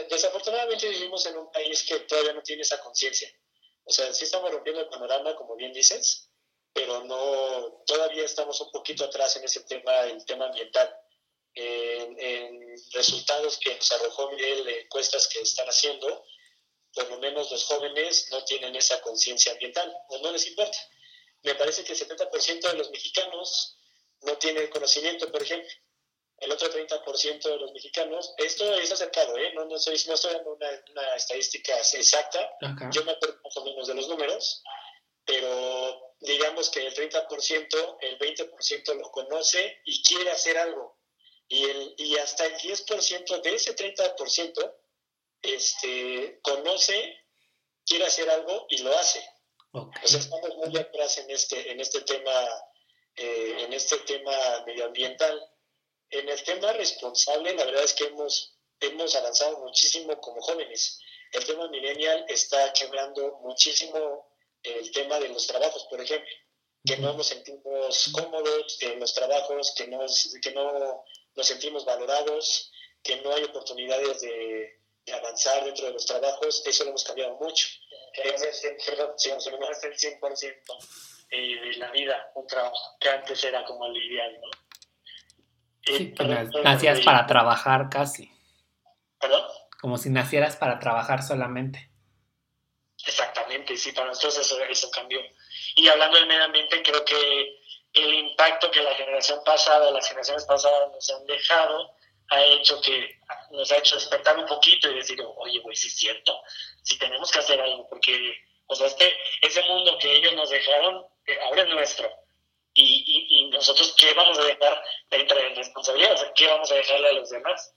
[0.08, 3.28] desafortunadamente vivimos en un país que todavía no tiene esa conciencia.
[3.84, 6.28] O sea, sí estamos rompiendo el panorama, como bien dices,
[6.72, 10.94] pero no, todavía estamos un poquito atrás en ese tema, el tema ambiental.
[11.54, 12.56] En,
[12.92, 16.24] resultados que nos arrojó Miguel, encuestas que están haciendo,
[16.96, 20.78] por lo menos los jóvenes no tienen esa conciencia ambiental o no les importa.
[21.42, 23.76] Me parece que el 70% de los mexicanos
[24.22, 25.70] no tienen conocimiento, por ejemplo.
[26.38, 29.52] El otro 30% de los mexicanos, esto es acercado, ¿eh?
[29.54, 32.50] no, no, estoy, no estoy dando una, una estadística exacta,
[32.92, 34.62] yo me acuerdo más o menos de los números,
[35.24, 40.98] pero digamos que el 30%, el 20% lo conoce y quiere hacer algo.
[41.48, 44.74] Y, el, y hasta el 10% de ese 30%
[45.42, 47.26] este, conoce,
[47.84, 49.24] quiere hacer algo y lo hace.
[49.72, 52.32] O sea, estamos muy atrás en este, en este tema,
[53.16, 54.32] eh, en este tema
[54.66, 55.50] medioambiental.
[56.10, 60.98] En el tema responsable, la verdad es que hemos, hemos avanzado muchísimo como jóvenes.
[61.32, 64.32] El tema millennial está quebrando muchísimo
[64.62, 66.30] el tema de los trabajos, por ejemplo,
[66.84, 70.00] que no nos sentimos cómodos en los trabajos, que no,
[70.42, 72.70] que no nos sentimos valorados,
[73.02, 74.80] que no hay oportunidades de,
[75.12, 77.66] avanzar dentro de los trabajos, eso lo hemos cambiado mucho.
[78.86, 80.78] Perdón, si nos el 100%
[81.30, 84.50] de la vida, un trabajo, que antes era como el ideal, ¿no?
[85.84, 86.24] Sí, que
[86.64, 88.30] nacías para trabajar casi.
[89.20, 89.42] ¿Perdón?
[89.80, 91.90] Como si nacieras para trabajar solamente.
[93.06, 95.20] Exactamente, sí, para nosotros eso, eso cambió.
[95.76, 97.60] Y hablando del medio ambiente, creo que
[97.92, 101.95] el impacto que la generación pasada, las generaciones pasadas nos han dejado,
[102.28, 103.18] ha hecho que
[103.50, 106.40] nos ha hecho despertar un poquito y decir, oye, güey, sí es cierto,
[106.82, 111.06] sí tenemos que hacer algo, porque o sea, este, ese mundo que ellos nos dejaron,
[111.26, 112.26] eh, ahora es nuestro
[112.76, 116.74] y, y, nosotros qué vamos a dejar dentro de responsabilidad, o sea, qué vamos a
[116.74, 117.74] dejarle a los demás.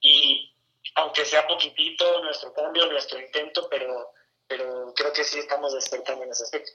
[0.00, 0.54] Y
[0.94, 4.12] aunque sea poquitito nuestro cambio, nuestro intento, pero,
[4.46, 6.70] pero creo que sí estamos despertando en ese aspecto.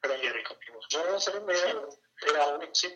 [0.00, 0.32] Pero ya
[0.92, 2.94] No, no, se me era único, sí.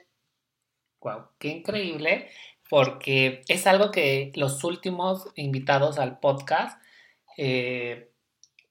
[1.01, 2.32] Wow, qué increíble,
[2.68, 6.80] porque es algo que los últimos invitados al podcast
[7.36, 8.10] eh,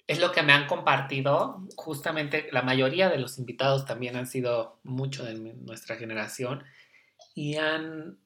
[0.07, 1.67] es lo que me han compartido.
[1.75, 6.63] Justamente la mayoría de los invitados también han sido mucho de nuestra generación
[7.33, 8.19] y han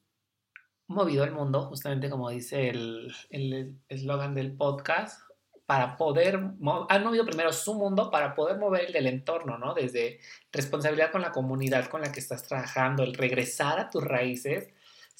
[0.87, 5.21] movido el mundo, justamente como dice el eslogan del podcast,
[5.71, 9.73] para poder, han movido primero su mundo para poder mover el del entorno, ¿no?
[9.73, 10.19] Desde
[10.51, 14.67] responsabilidad con la comunidad con la que estás trabajando, el regresar a tus raíces,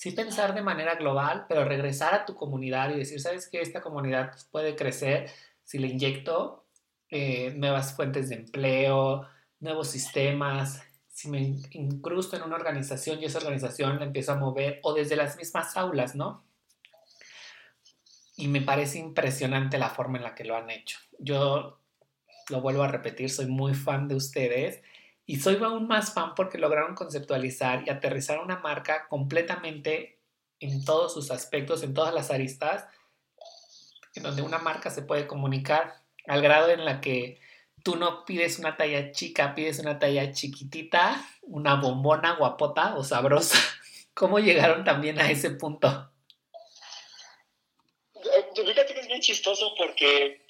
[0.02, 3.62] sí pensar de manera global, pero regresar a tu comunidad y decir, ¿sabes qué?
[3.62, 5.30] Esta comunidad puede crecer
[5.64, 6.66] si le inyecto
[7.08, 9.28] eh, nuevas fuentes de empleo,
[9.60, 14.80] nuevos sistemas, si me incrusto en una organización y esa organización la empiezo a mover,
[14.82, 16.44] o desde las mismas aulas, ¿no?
[18.38, 20.98] Y me parece impresionante la forma en la que lo han hecho.
[21.20, 21.80] Yo
[22.50, 24.82] lo vuelvo a repetir, soy muy fan de ustedes
[25.32, 30.20] y soy aún más fan porque lograron conceptualizar y aterrizar una marca completamente
[30.60, 32.86] en todos sus aspectos, en todas las aristas,
[34.14, 35.94] en donde una marca se puede comunicar
[36.28, 37.40] al grado en la que
[37.82, 43.58] tú no pides una talla chica, pides una talla chiquitita, una bombona guapota o sabrosa.
[44.14, 46.12] ¿Cómo llegaron también a ese punto?
[48.54, 50.46] Fíjate que es bien chistoso porque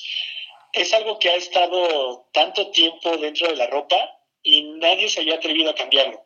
[0.74, 5.36] es algo que ha estado tanto tiempo dentro de la ropa y nadie se había
[5.36, 6.26] atrevido a cambiarlo.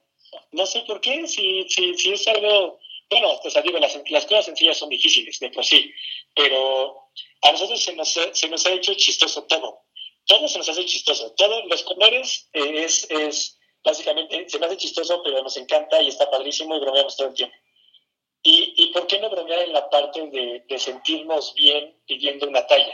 [0.52, 4.26] No sé por qué, si, si, si es algo, bueno, o sea, digo, las, las
[4.26, 5.92] cosas sencillas son difíciles de por sí,
[6.34, 7.10] pero
[7.42, 9.86] a nosotros se nos, se nos ha hecho chistoso todo.
[10.26, 11.34] Todo se nos hace chistoso.
[11.34, 16.08] Todos los colores eh, es, es, básicamente, se me hace chistoso, pero nos encanta y
[16.08, 17.56] está padrísimo y bromeamos todo el tiempo.
[18.42, 22.66] ¿Y, y por qué no bromear en la parte de, de sentirnos bien pidiendo una
[22.66, 22.94] talla?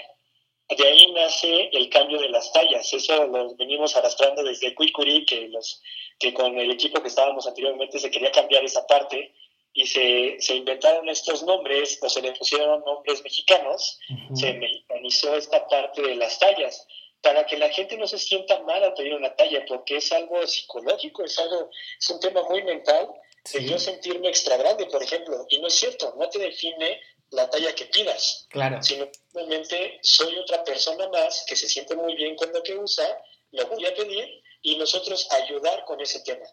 [0.78, 2.94] De ahí nace el cambio de las tallas.
[2.94, 5.82] Eso lo venimos arrastrando desde Cuicuri, que, los,
[6.18, 9.34] que con el equipo que estábamos anteriormente se quería cambiar esa parte
[9.74, 14.00] y se, se, inventaron estos nombres o se le pusieron nombres mexicanos,
[14.34, 16.88] se mexicanizó esta parte de las tallas.
[17.22, 20.46] Para que la gente no se sienta mal al pedir una talla, porque es algo
[20.48, 21.70] psicológico, es algo,
[22.00, 23.10] es un tema muy mental
[23.54, 27.00] de yo sentirme extra grande, por ejemplo, y no es cierto, no te define
[27.32, 28.82] la talla que pidas, claro.
[28.84, 33.06] sino simplemente soy otra persona más que se siente muy bien con lo que usa,
[33.52, 36.46] lo voy a pedir y nosotros ayudar con ese tema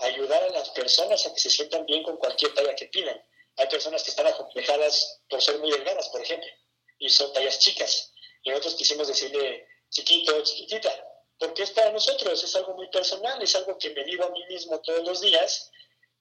[0.00, 3.20] ayudar a las personas a que se sientan bien con cualquier talla que pidan.
[3.56, 6.48] Hay personas que están acomplejadas por ser muy delgadas, por ejemplo,
[6.98, 8.12] y son tallas chicas.
[8.42, 10.92] Y nosotros quisimos decirle chiquito, chiquitita,
[11.38, 14.44] porque es para nosotros, es algo muy personal, es algo que me digo a mí
[14.48, 15.70] mismo todos los días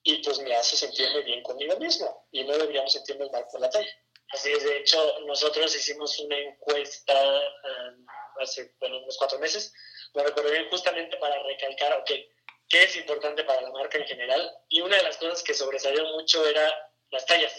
[0.10, 3.70] y pues me hace sentirme bien conmigo mismo y no deberíamos sentirnos mal por la
[3.70, 3.92] talla.
[4.32, 8.06] Así es, de hecho, nosotros hicimos una encuesta um,
[8.40, 9.72] hace bueno, unos cuatro meses,
[10.14, 12.12] lo recuerdo bien, justamente para recalcar, ok,
[12.70, 14.52] qué es importante para la marca en general.
[14.70, 17.54] Y una de las cosas que sobresalió mucho era las tallas.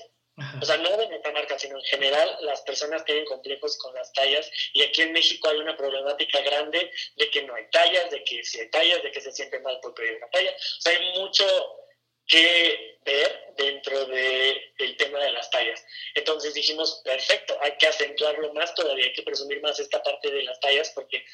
[0.60, 4.10] O sea, no de nuestra marca, sino en general las personas tienen complejos con las
[4.12, 8.24] tallas y aquí en México hay una problemática grande de que no hay tallas, de
[8.24, 10.50] que si hay tallas, de que se siente mal por pedir una talla.
[10.50, 11.44] O sea, hay mucho
[12.30, 15.84] que ver dentro del el tema de las tallas.
[16.14, 20.44] Entonces dijimos, perfecto, hay que acentuarlo más todavía, hay que presumir más esta parte de
[20.44, 21.24] las tallas porque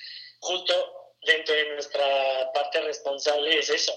[0.41, 3.93] justo dentro de nuestra parte responsable es eso,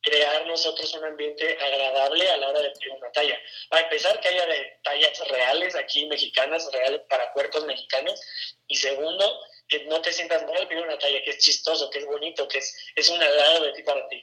[0.00, 3.38] crear nosotros un ambiente agradable a la hora de pedir una talla.
[3.68, 8.20] Para empezar, que haya de tallas reales aquí mexicanas, reales para cuerpos mexicanos.
[8.66, 12.06] Y segundo, que no te sientas mal pedir una talla, que es chistoso, que es
[12.06, 14.22] bonito, que es, es un agrado de ti para ti.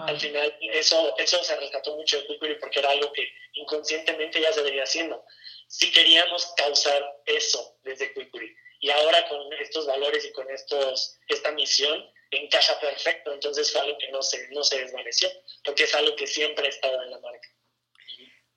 [0.00, 0.06] Ah.
[0.08, 4.52] Al final, eso, eso se rescató mucho de Quickly porque era algo que inconscientemente ya
[4.52, 5.24] se venía haciendo.
[5.68, 8.54] Si queríamos causar eso desde Quickly.
[8.80, 13.98] Y ahora con estos valores y con estos, esta misión, encaja perfecto, entonces fue algo
[13.98, 15.28] que no se, no se desvaneció,
[15.64, 17.48] porque es algo que siempre ha estado en la marca.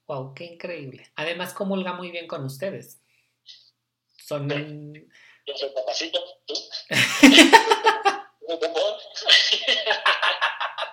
[0.07, 1.11] Wow, qué increíble.
[1.15, 3.01] Además, comulga muy bien con ustedes.
[4.17, 4.47] Son.
[5.45, 6.53] Yo soy papacito, tú.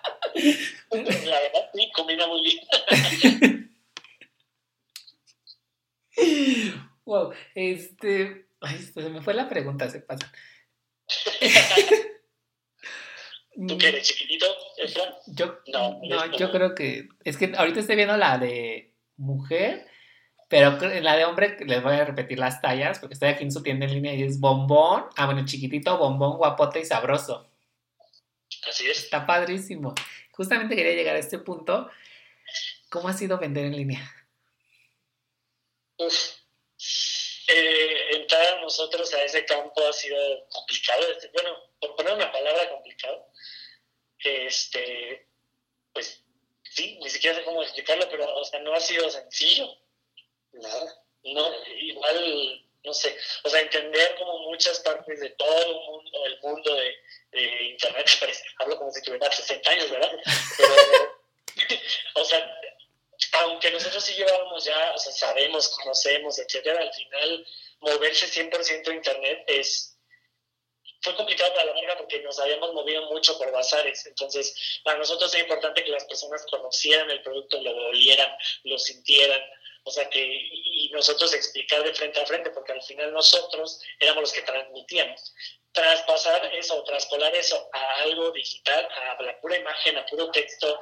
[0.90, 2.58] la verdad, sí, combina muy bien.
[7.04, 8.46] wow, este.
[8.60, 10.30] Ay, se me fue la pregunta, se pasa.
[13.66, 14.46] ¿Tú que eres chiquitito,
[15.26, 17.08] Yo, no, no, yo creo que.
[17.24, 19.86] Es que ahorita estoy viendo la de mujer,
[20.48, 23.62] pero la de hombre les voy a repetir las tallas porque estoy aquí en su
[23.62, 25.04] tienda en línea y es bombón.
[25.16, 27.49] Ah, bueno, chiquitito, bombón, guapote y sabroso.
[28.70, 29.04] Así es.
[29.04, 29.94] Está padrísimo.
[30.30, 31.90] Justamente quería llegar a este punto.
[32.88, 34.00] ¿Cómo ha sido vender en línea?
[35.98, 36.36] Uf.
[37.48, 40.16] Eh, entrar a nosotros a ese campo ha sido
[40.50, 41.04] complicado.
[41.34, 43.26] Bueno, por poner una palabra complicado,
[44.18, 45.28] este,
[45.92, 46.22] pues
[46.62, 49.66] sí, ni siquiera sé cómo explicarlo, pero o sea, no ha sido sencillo.
[50.52, 51.04] Nada.
[51.24, 51.44] No,
[51.76, 56.74] igual, no sé, o sea, entender como muchas partes de todo el mundo, el mundo
[56.74, 56.96] de,
[57.32, 58.08] Internet,
[58.58, 60.10] hablo como si tuviera 60 años, ¿verdad?
[60.56, 60.74] Pero,
[62.14, 62.60] o sea,
[63.40, 67.46] aunque nosotros sí llevábamos ya, o sea, sabemos, conocemos, etcétera, al final
[67.80, 69.90] moverse 100% Internet es
[71.02, 74.04] fue complicado para la marca porque nos habíamos movido mucho por bazares.
[74.06, 78.30] Entonces, para nosotros es importante que las personas conocieran el producto, lo olieran,
[78.64, 79.40] lo sintieran.
[79.84, 84.22] O sea, que y nosotros explicar de frente a frente, porque al final nosotros éramos
[84.22, 85.34] los que transmitíamos.
[85.72, 90.78] Traspasar eso, traspolar eso a algo digital, a la pura imagen, a puro texto,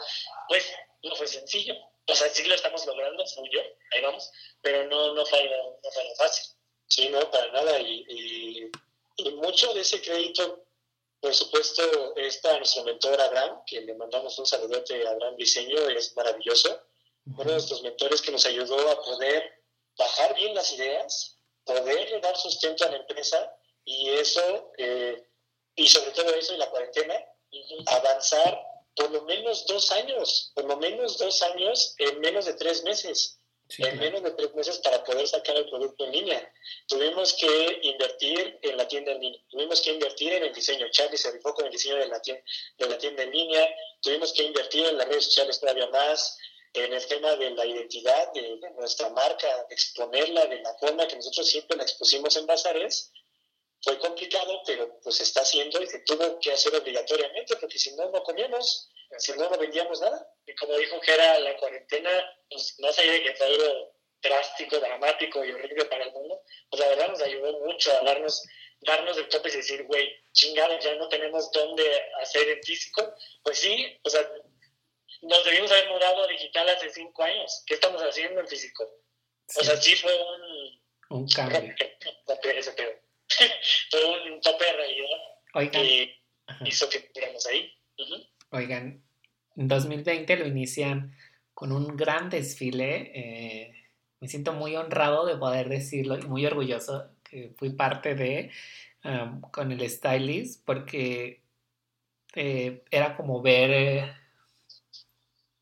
[0.48, 0.66] pues
[1.02, 1.74] no fue sencillo.
[2.06, 3.22] O sea, sí lo estamos logrando,
[3.52, 3.60] yo,
[3.92, 4.30] ahí vamos,
[4.62, 6.54] pero no, no, fue, no fue fácil.
[6.86, 7.78] Sí, no, para nada.
[7.80, 8.70] y
[9.18, 10.64] y mucho de ese crédito,
[11.20, 16.16] por supuesto, está nuestro mentor Abraham, que le mandamos un saludote a Abraham Diseño, es
[16.16, 16.80] maravilloso.
[17.36, 19.62] Uno de nuestros mentores que nos ayudó a poder
[19.96, 23.54] bajar bien las ideas, poder dar sustento a la empresa
[23.84, 25.26] y eso, eh,
[25.74, 27.14] y sobre todo eso y la cuarentena,
[27.86, 28.60] avanzar
[28.94, 33.38] por lo menos dos años, por lo menos dos años en menos de tres meses
[33.76, 36.52] en menos de tres meses para poder sacar el producto en línea.
[36.86, 40.86] Tuvimos que invertir en la tienda en línea, tuvimos que invertir en el diseño.
[40.90, 42.42] Charlie se rifó con el diseño de la, tienda,
[42.78, 43.68] de la tienda en línea,
[44.00, 46.38] tuvimos que invertir en las redes sociales todavía más,
[46.74, 51.48] en el tema de la identidad de, nuestra marca, exponerla de la forma que nosotros
[51.48, 53.12] siempre la expusimos en bazares.
[53.82, 58.10] Fue complicado, pero pues está haciendo y se tuvo que hacer obligatoriamente, porque si no,
[58.10, 60.28] no comíamos si no, no vendíamos nada.
[60.46, 62.10] Y como dijo que era la cuarentena,
[62.50, 66.80] pues más allá de que fue algo drástico, dramático y horrible para el mundo, pues
[66.80, 68.42] la verdad nos ayudó mucho a darnos,
[68.80, 73.14] darnos el tope y decir, güey, chingada, ya no tenemos dónde hacer en físico.
[73.42, 74.28] Pues sí, o sea,
[75.22, 77.62] nos debimos haber mudado a digital hace cinco años.
[77.66, 78.84] ¿Qué estamos haciendo en físico?
[79.56, 81.20] O sea, sí fue un...
[81.20, 81.60] Un cambio.
[82.56, 82.90] Ese pedo.
[83.90, 85.18] fue un tope de realidad.
[85.54, 85.84] Oigan.
[85.84, 86.14] Y
[86.66, 87.72] hizo que estuviéramos ahí.
[88.50, 89.02] Oigan,
[89.56, 91.16] en 2020 lo inician
[91.54, 93.12] con un gran desfile.
[93.14, 93.74] Eh,
[94.20, 98.50] me siento muy honrado de poder decirlo y muy orgulloso que fui parte de
[99.04, 101.42] um, con el stylist porque
[102.34, 104.14] eh, era como ver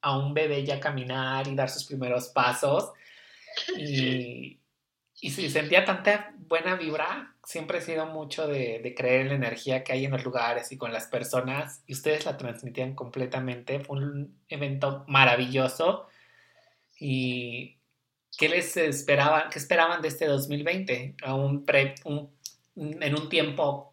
[0.07, 2.93] a un bebé ya caminar y dar sus primeros pasos.
[3.77, 4.61] Y,
[5.21, 9.83] y sentía tanta buena vibra, siempre he sido mucho de, de, creer en la energía
[9.83, 13.81] que hay en los lugares y con las personas, y ustedes la transmitían completamente.
[13.81, 16.07] Fue un evento maravilloso.
[17.01, 17.79] ¿Y
[18.39, 21.17] qué les esperaban, qué esperaban de este 2020?
[21.25, 21.97] A un pre,
[22.77, 23.93] en un tiempo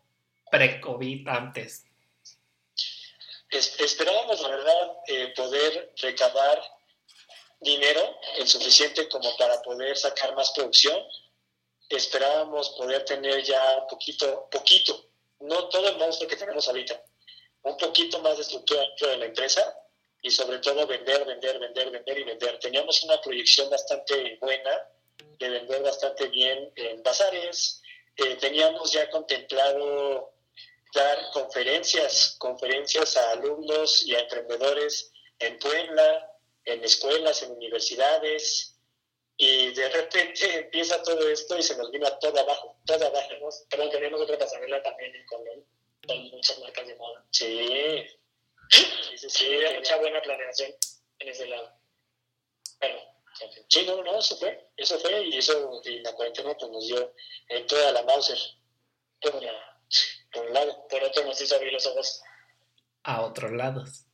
[0.51, 1.87] pre-COVID antes.
[3.53, 6.59] Esperábamos, la verdad, eh, poder recabar
[7.59, 10.99] dinero el suficiente como para poder sacar más producción.
[11.87, 15.05] Esperábamos poder tener ya poquito, poquito,
[15.41, 16.99] no todo el monstruo que tenemos ahorita,
[17.61, 19.77] un poquito más de estructura dentro de la empresa
[20.23, 22.57] y sobre todo vender, vender, vender, vender y vender.
[22.59, 24.81] Teníamos una proyección bastante buena
[25.37, 27.81] de vender bastante bien en bazares.
[28.15, 30.32] Eh, teníamos ya contemplado
[30.93, 36.31] dar conferencias, conferencias a alumnos y a emprendedores en Puebla,
[36.65, 38.73] en escuelas, en universidades,
[39.37, 43.29] y de repente empieza todo esto y se nos vino todo abajo, todo abajo.
[43.41, 43.49] ¿no?
[43.69, 45.65] Pero tenemos otra pasarela también en Colón,
[46.07, 47.25] con muchas marcas de moda.
[47.31, 48.05] Sí,
[48.69, 50.73] sí, sí, mucha buena planeación
[51.19, 51.71] en ese lado.
[52.79, 52.99] Pero,
[53.67, 57.13] sí, no, no, eso fue, eso fue, y eso, y la cuarentena pues nos dio
[57.49, 58.37] en toda la Mauser,
[60.33, 62.21] por un lado, por otro nos hizo abrir los ojos.
[63.03, 64.05] A otros lados.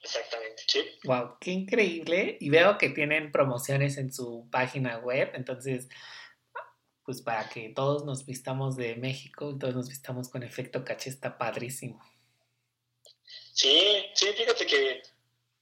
[0.00, 0.84] Exactamente, sí.
[1.04, 2.36] Wow, qué increíble.
[2.40, 5.88] Y veo que tienen promociones en su página web, entonces,
[7.04, 11.10] pues para que todos nos vistamos de México y todos nos vistamos con efecto caché,
[11.10, 12.00] está padrísimo.
[13.52, 15.02] Sí, sí, fíjate que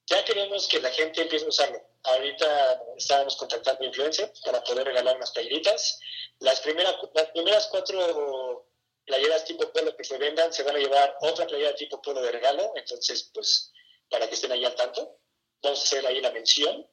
[0.07, 1.79] ya queremos que la gente empiece a usarlo.
[2.03, 6.01] Ahorita estábamos contactando influencers para poder regalar unas playeritas.
[6.39, 8.70] Las primeras, las primeras cuatro
[9.11, 12.31] playeras tipo polo que se vendan se van a llevar otra playera tipo polo de
[12.31, 13.73] regalo, entonces pues
[14.09, 15.19] para que estén ahí al tanto.
[15.63, 16.89] Vamos a hacer ahí la mención.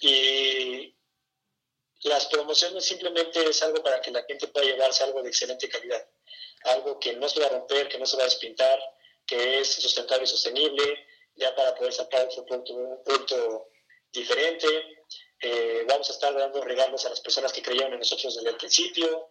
[0.00, 0.94] Y
[2.02, 6.06] las promociones simplemente es algo para que la gente pueda llevarse algo de excelente calidad.
[6.64, 8.78] Algo que no se va a romper, que no se va a despintar,
[9.26, 13.68] que es sustentable y sostenible, ya para poder sacar otro punto, un punto
[14.12, 14.66] diferente.
[15.40, 18.56] Eh, vamos a estar dando regalos a las personas que creyeron en nosotros desde el
[18.56, 19.30] principio.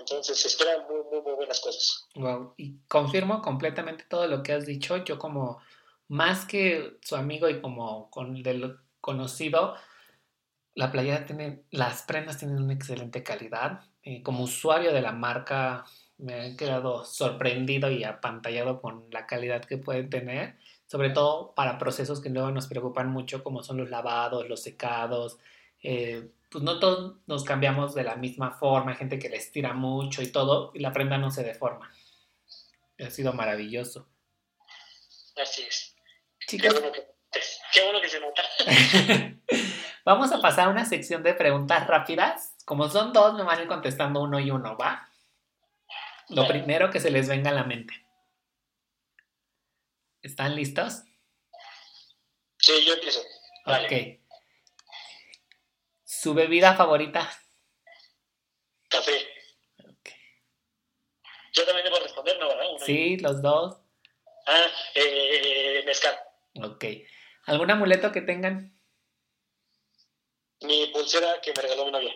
[0.00, 2.08] Entonces se esperan muy, muy, muy buenas cosas.
[2.14, 2.54] Wow.
[2.56, 4.96] Y confirmo completamente todo lo que has dicho.
[5.04, 5.60] Yo como
[6.08, 9.76] más que su amigo y como con del conocido,
[10.74, 13.82] la playera tiene, las prendas tienen una excelente calidad.
[14.02, 15.84] Eh, como usuario de la marca,
[16.18, 21.78] me he quedado sorprendido y apantallado con la calidad que pueden tener, sobre todo para
[21.78, 25.38] procesos que luego nos preocupan mucho, como son los lavados, los secados.
[25.82, 29.72] Eh, pues no todos nos cambiamos de la misma forma, hay gente que les tira
[29.72, 31.90] mucho y todo, y la prenda no se deforma.
[32.98, 34.08] Ha sido maravilloso.
[35.40, 35.96] Así es.
[36.46, 36.58] Qué
[37.84, 38.42] bueno que, se nota.
[40.04, 42.56] Vamos a pasar a una sección de preguntas rápidas.
[42.64, 45.08] Como son dos, me van a ir contestando uno y uno, ¿va?
[46.28, 47.94] Lo primero que se les venga a la mente.
[50.22, 51.02] ¿Están listos?
[52.58, 53.20] Sí, yo empiezo.
[53.66, 54.20] Ok.
[56.20, 57.30] ¿Su bebida favorita?
[58.90, 59.26] Café.
[59.78, 60.14] Okay.
[61.54, 62.48] Yo también debo responder, ¿no?
[62.48, 62.64] ¿verdad?
[62.84, 63.78] sí, los dos.
[64.46, 64.66] Ah,
[64.96, 66.14] eh, mezcal.
[66.62, 66.84] Ok.
[67.46, 68.78] ¿Algún amuleto que tengan?
[70.60, 72.14] Mi pulsera que me regaló mi novia.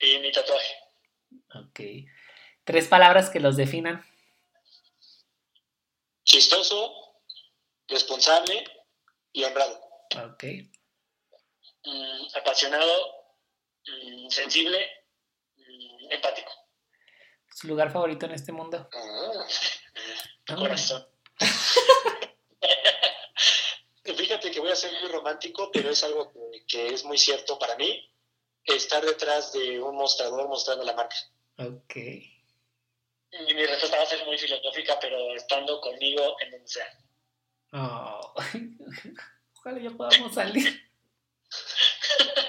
[0.00, 0.74] Y mi tatuaje.
[1.54, 1.80] Ok.
[2.64, 4.04] ¿Tres palabras que los definan?
[6.24, 7.20] Chistoso,
[7.86, 8.64] responsable
[9.32, 9.80] y honrado.
[10.24, 10.71] Ok.
[11.84, 13.26] Mm, apasionado,
[13.86, 14.78] mm, sensible,
[15.56, 16.52] mm, empático.
[17.54, 18.88] ¿Su lugar favorito en este mundo?
[20.48, 21.06] Ah, corazón.
[24.04, 26.32] Fíjate que voy a ser muy romántico, pero es algo
[26.66, 28.12] que, es muy cierto para mí,
[28.64, 31.14] estar detrás de un mostrador mostrando la marca.
[31.58, 31.94] Ok.
[31.94, 36.88] Y mi respuesta va a ser muy filosófica, pero estando conmigo en donde sea.
[37.72, 38.34] Oh.
[39.58, 40.91] Ojalá ya podamos salir.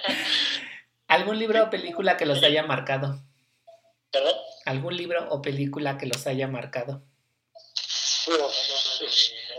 [1.07, 3.21] ¿Algún libro o película que los haya marcado?
[4.11, 4.35] ¿Perdón?
[4.65, 7.03] ¿Algún libro o película que los haya marcado?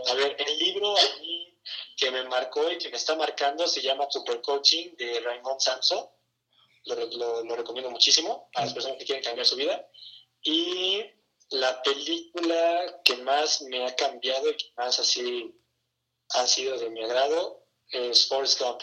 [0.07, 1.55] a ver, el libro a mí
[1.95, 6.05] que me marcó y que me está marcando se llama Super Coaching de Raymond Samson.
[6.85, 9.87] Lo, recomiendo muchísimo a las personas que quieren cambiar su vida.
[10.43, 11.03] Y
[11.49, 15.55] la película que más me ha cambiado y que más así
[16.29, 18.81] ha sido de mi agrado es Forrest Gump.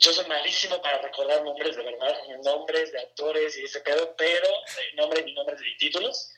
[0.00, 4.48] Yo soy malísimo para recordar nombres de verdad, nombres de actores y ese pedo, pero
[4.48, 6.32] eh, nombres y nombres de títulos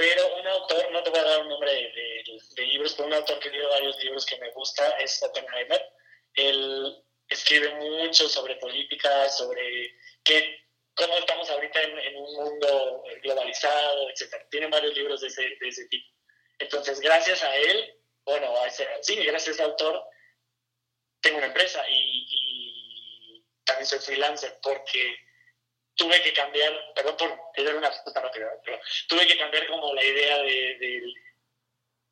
[0.00, 2.24] pero un autor, no te voy a dar un nombre de,
[2.56, 5.92] de, libros, pero un autor que dio varios libros que me gusta es Oppenheimer.
[6.32, 9.94] Él escribe mucho sobre política, sobre
[10.24, 10.58] qué,
[10.94, 14.36] cómo estamos ahorita en, un mundo globalizado, etc.
[14.50, 16.08] Tiene varios libros de ese, de ese tipo.
[16.58, 17.94] Entonces, gracias a él,
[18.24, 20.02] bueno, a ese, sí, gracias a ese autor,
[21.20, 22.39] tengo una empresa y, y
[23.80, 25.16] también soy freelancer porque
[25.94, 28.78] tuve que cambiar, perdón por dar una respuesta rápida, pero
[29.08, 31.14] tuve que cambiar como la idea de,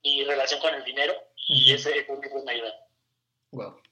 [0.04, 1.14] mi relación con el dinero
[1.48, 2.72] y ese fue una idea.
[3.50, 3.82] Wow.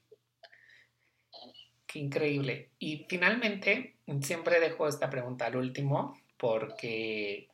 [1.85, 2.71] Qué increíble.
[2.79, 7.49] Y finalmente, siempre dejo esta pregunta al último porque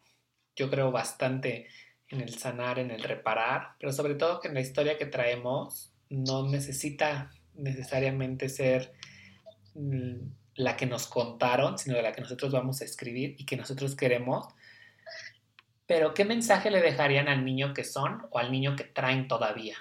[0.56, 1.68] yo creo bastante
[2.10, 5.92] en el sanar, en el reparar, pero sobre todo que en la historia que traemos
[6.10, 8.94] no necesita necesariamente ser
[10.56, 13.96] la que nos contaron, sino de la que nosotros vamos a escribir y que nosotros
[13.96, 14.46] queremos.
[15.86, 19.78] Pero, ¿qué mensaje le dejarían al niño que son o al niño que traen todavía?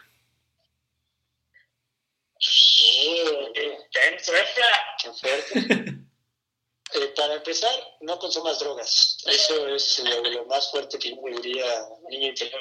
[6.95, 7.71] Eh, para empezar,
[8.01, 9.17] no consumas drogas.
[9.27, 11.65] Eso es lo, más fuerte que yo diría
[12.11, 12.61] niño interior.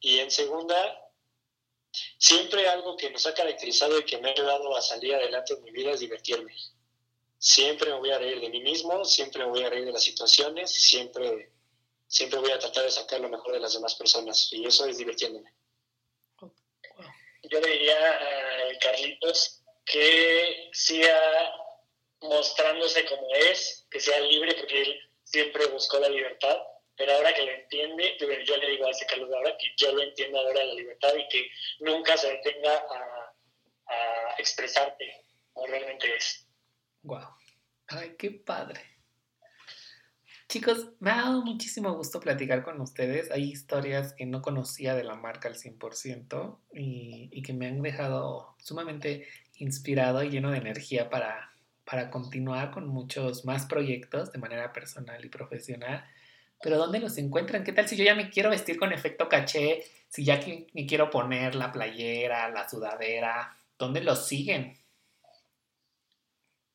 [0.00, 1.00] Y en segunda,
[2.18, 5.62] siempre algo que nos ha caracterizado y que me ha ayudado a salir adelante en
[5.62, 6.54] mi vida es divertirme
[7.40, 10.04] siempre me voy a reír de mí mismo, siempre me voy a reír de las
[10.04, 11.50] situaciones, siempre,
[12.06, 14.98] siempre voy a tratar de sacar lo mejor de las demás personas y eso es
[14.98, 15.50] divirtiéndome.
[17.42, 21.54] Yo le diría a Carlitos que siga
[22.20, 26.58] mostrándose como es, que sea libre porque él siempre buscó la libertad,
[27.00, 30.02] pero ahora que lo entiende, yo le digo a ese Carlos ahora que yo lo
[30.02, 33.34] entiendo ahora la libertad y que nunca se detenga a,
[33.86, 35.24] a expresarte
[35.54, 36.46] como realmente es.
[37.02, 37.24] Wow.
[37.86, 38.82] Ay, qué padre.
[40.46, 43.30] Chicos, me ha dado muchísimo gusto platicar con ustedes.
[43.30, 47.80] Hay historias que no conocía de la marca al 100% y, y que me han
[47.80, 51.50] dejado sumamente inspirado y lleno de energía para,
[51.86, 56.04] para continuar con muchos más proyectos de manera personal y profesional.
[56.62, 57.64] Pero ¿dónde los encuentran?
[57.64, 59.84] ¿Qué tal si yo ya me quiero vestir con efecto caché?
[60.08, 60.40] Si ya
[60.74, 64.78] me quiero poner la playera, la sudadera, ¿dónde los siguen?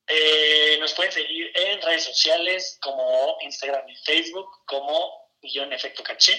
[0.07, 6.33] Eh, nos pueden seguir en redes sociales como Instagram y Facebook como Guión Efecto Caché.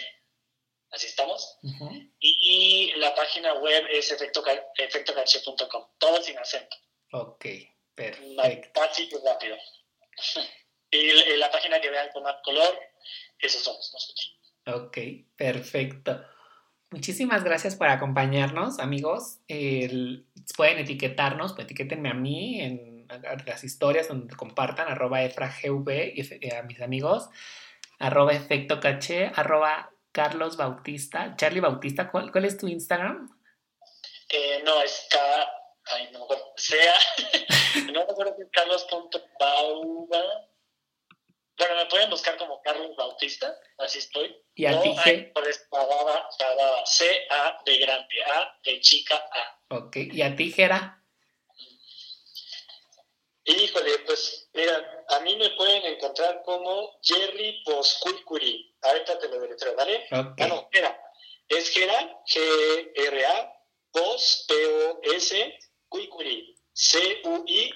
[0.90, 1.59] Así estamos.
[2.20, 5.86] y, la página web es efectocaché.com.
[5.99, 6.76] Todo sin acento.
[7.12, 7.44] Ok,
[7.94, 8.80] perfecto.
[8.80, 9.57] Fácil y rápido.
[10.90, 12.78] y la página que vean con más color,
[13.39, 14.41] esos somos nosotros.
[14.66, 14.99] Ok,
[15.37, 16.22] perfecto.
[16.91, 19.41] Muchísimas gracias por acompañarnos, amigos.
[20.57, 23.07] pueden etiquetarnos, etiquétenme a mí en
[23.47, 27.28] las historias donde compartan, arroba efragv y eh, a mis amigos,
[27.99, 33.28] arroba efecto caché, arroba Carlos Bautista, Charlie Bautista, ¿cuál, cuál es tu Instagram?
[34.28, 35.18] Eh, no, es K,
[35.93, 36.95] ay, no me acuerdo, sea,
[37.93, 40.22] no me acuerdo si es carlos.bauba.
[41.59, 44.36] Bueno, me pueden buscar como Carlos Bautista, así estoy.
[44.54, 44.94] Y a ti,
[45.32, 45.46] Por
[46.86, 49.76] C-A de grande, A de chica A.
[49.76, 51.02] Ok, ¿y a ti, Gera?
[53.44, 58.76] Híjole, pues mira, a mí me pueden encontrar como Jerry Poscuicuri.
[58.82, 60.04] Ahorita te lo deletreo, ¿vale?
[60.11, 61.00] Ah, no, mira,
[61.48, 63.52] es Gera, G-R-A,
[63.92, 67.74] Pos, P-O-S, Cuicuri, C-U-I-C-U-I-R-I,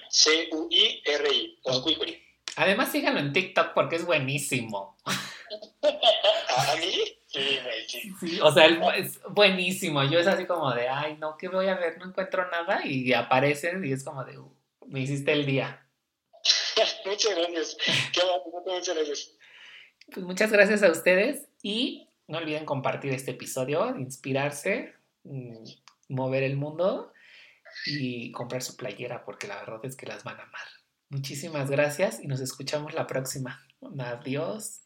[1.63, 2.30] Poscuicuri.
[2.55, 4.97] Además, síganlo en TikTok porque es buenísimo.
[5.05, 6.93] ¿A mí?
[7.27, 8.13] Sí, sí.
[8.19, 10.03] sí, o sea, es buenísimo.
[10.03, 11.97] Yo es así como de, ay, no, ¿qué voy a ver?
[11.97, 14.37] No encuentro nada y aparecen y es como de,
[14.87, 15.85] me hiciste el día.
[17.05, 17.77] muchas gracias.
[18.13, 18.21] Qué
[18.65, 19.37] muchas gracias.
[20.13, 24.93] Pues muchas gracias a ustedes y no olviden compartir este episodio, inspirarse,
[25.23, 25.63] mm,
[26.09, 27.13] mover el mundo
[27.85, 30.80] y comprar su playera porque la verdad es que las van a amar.
[31.11, 33.61] Muchísimas gracias y nos escuchamos la próxima.
[33.99, 34.80] Adiós.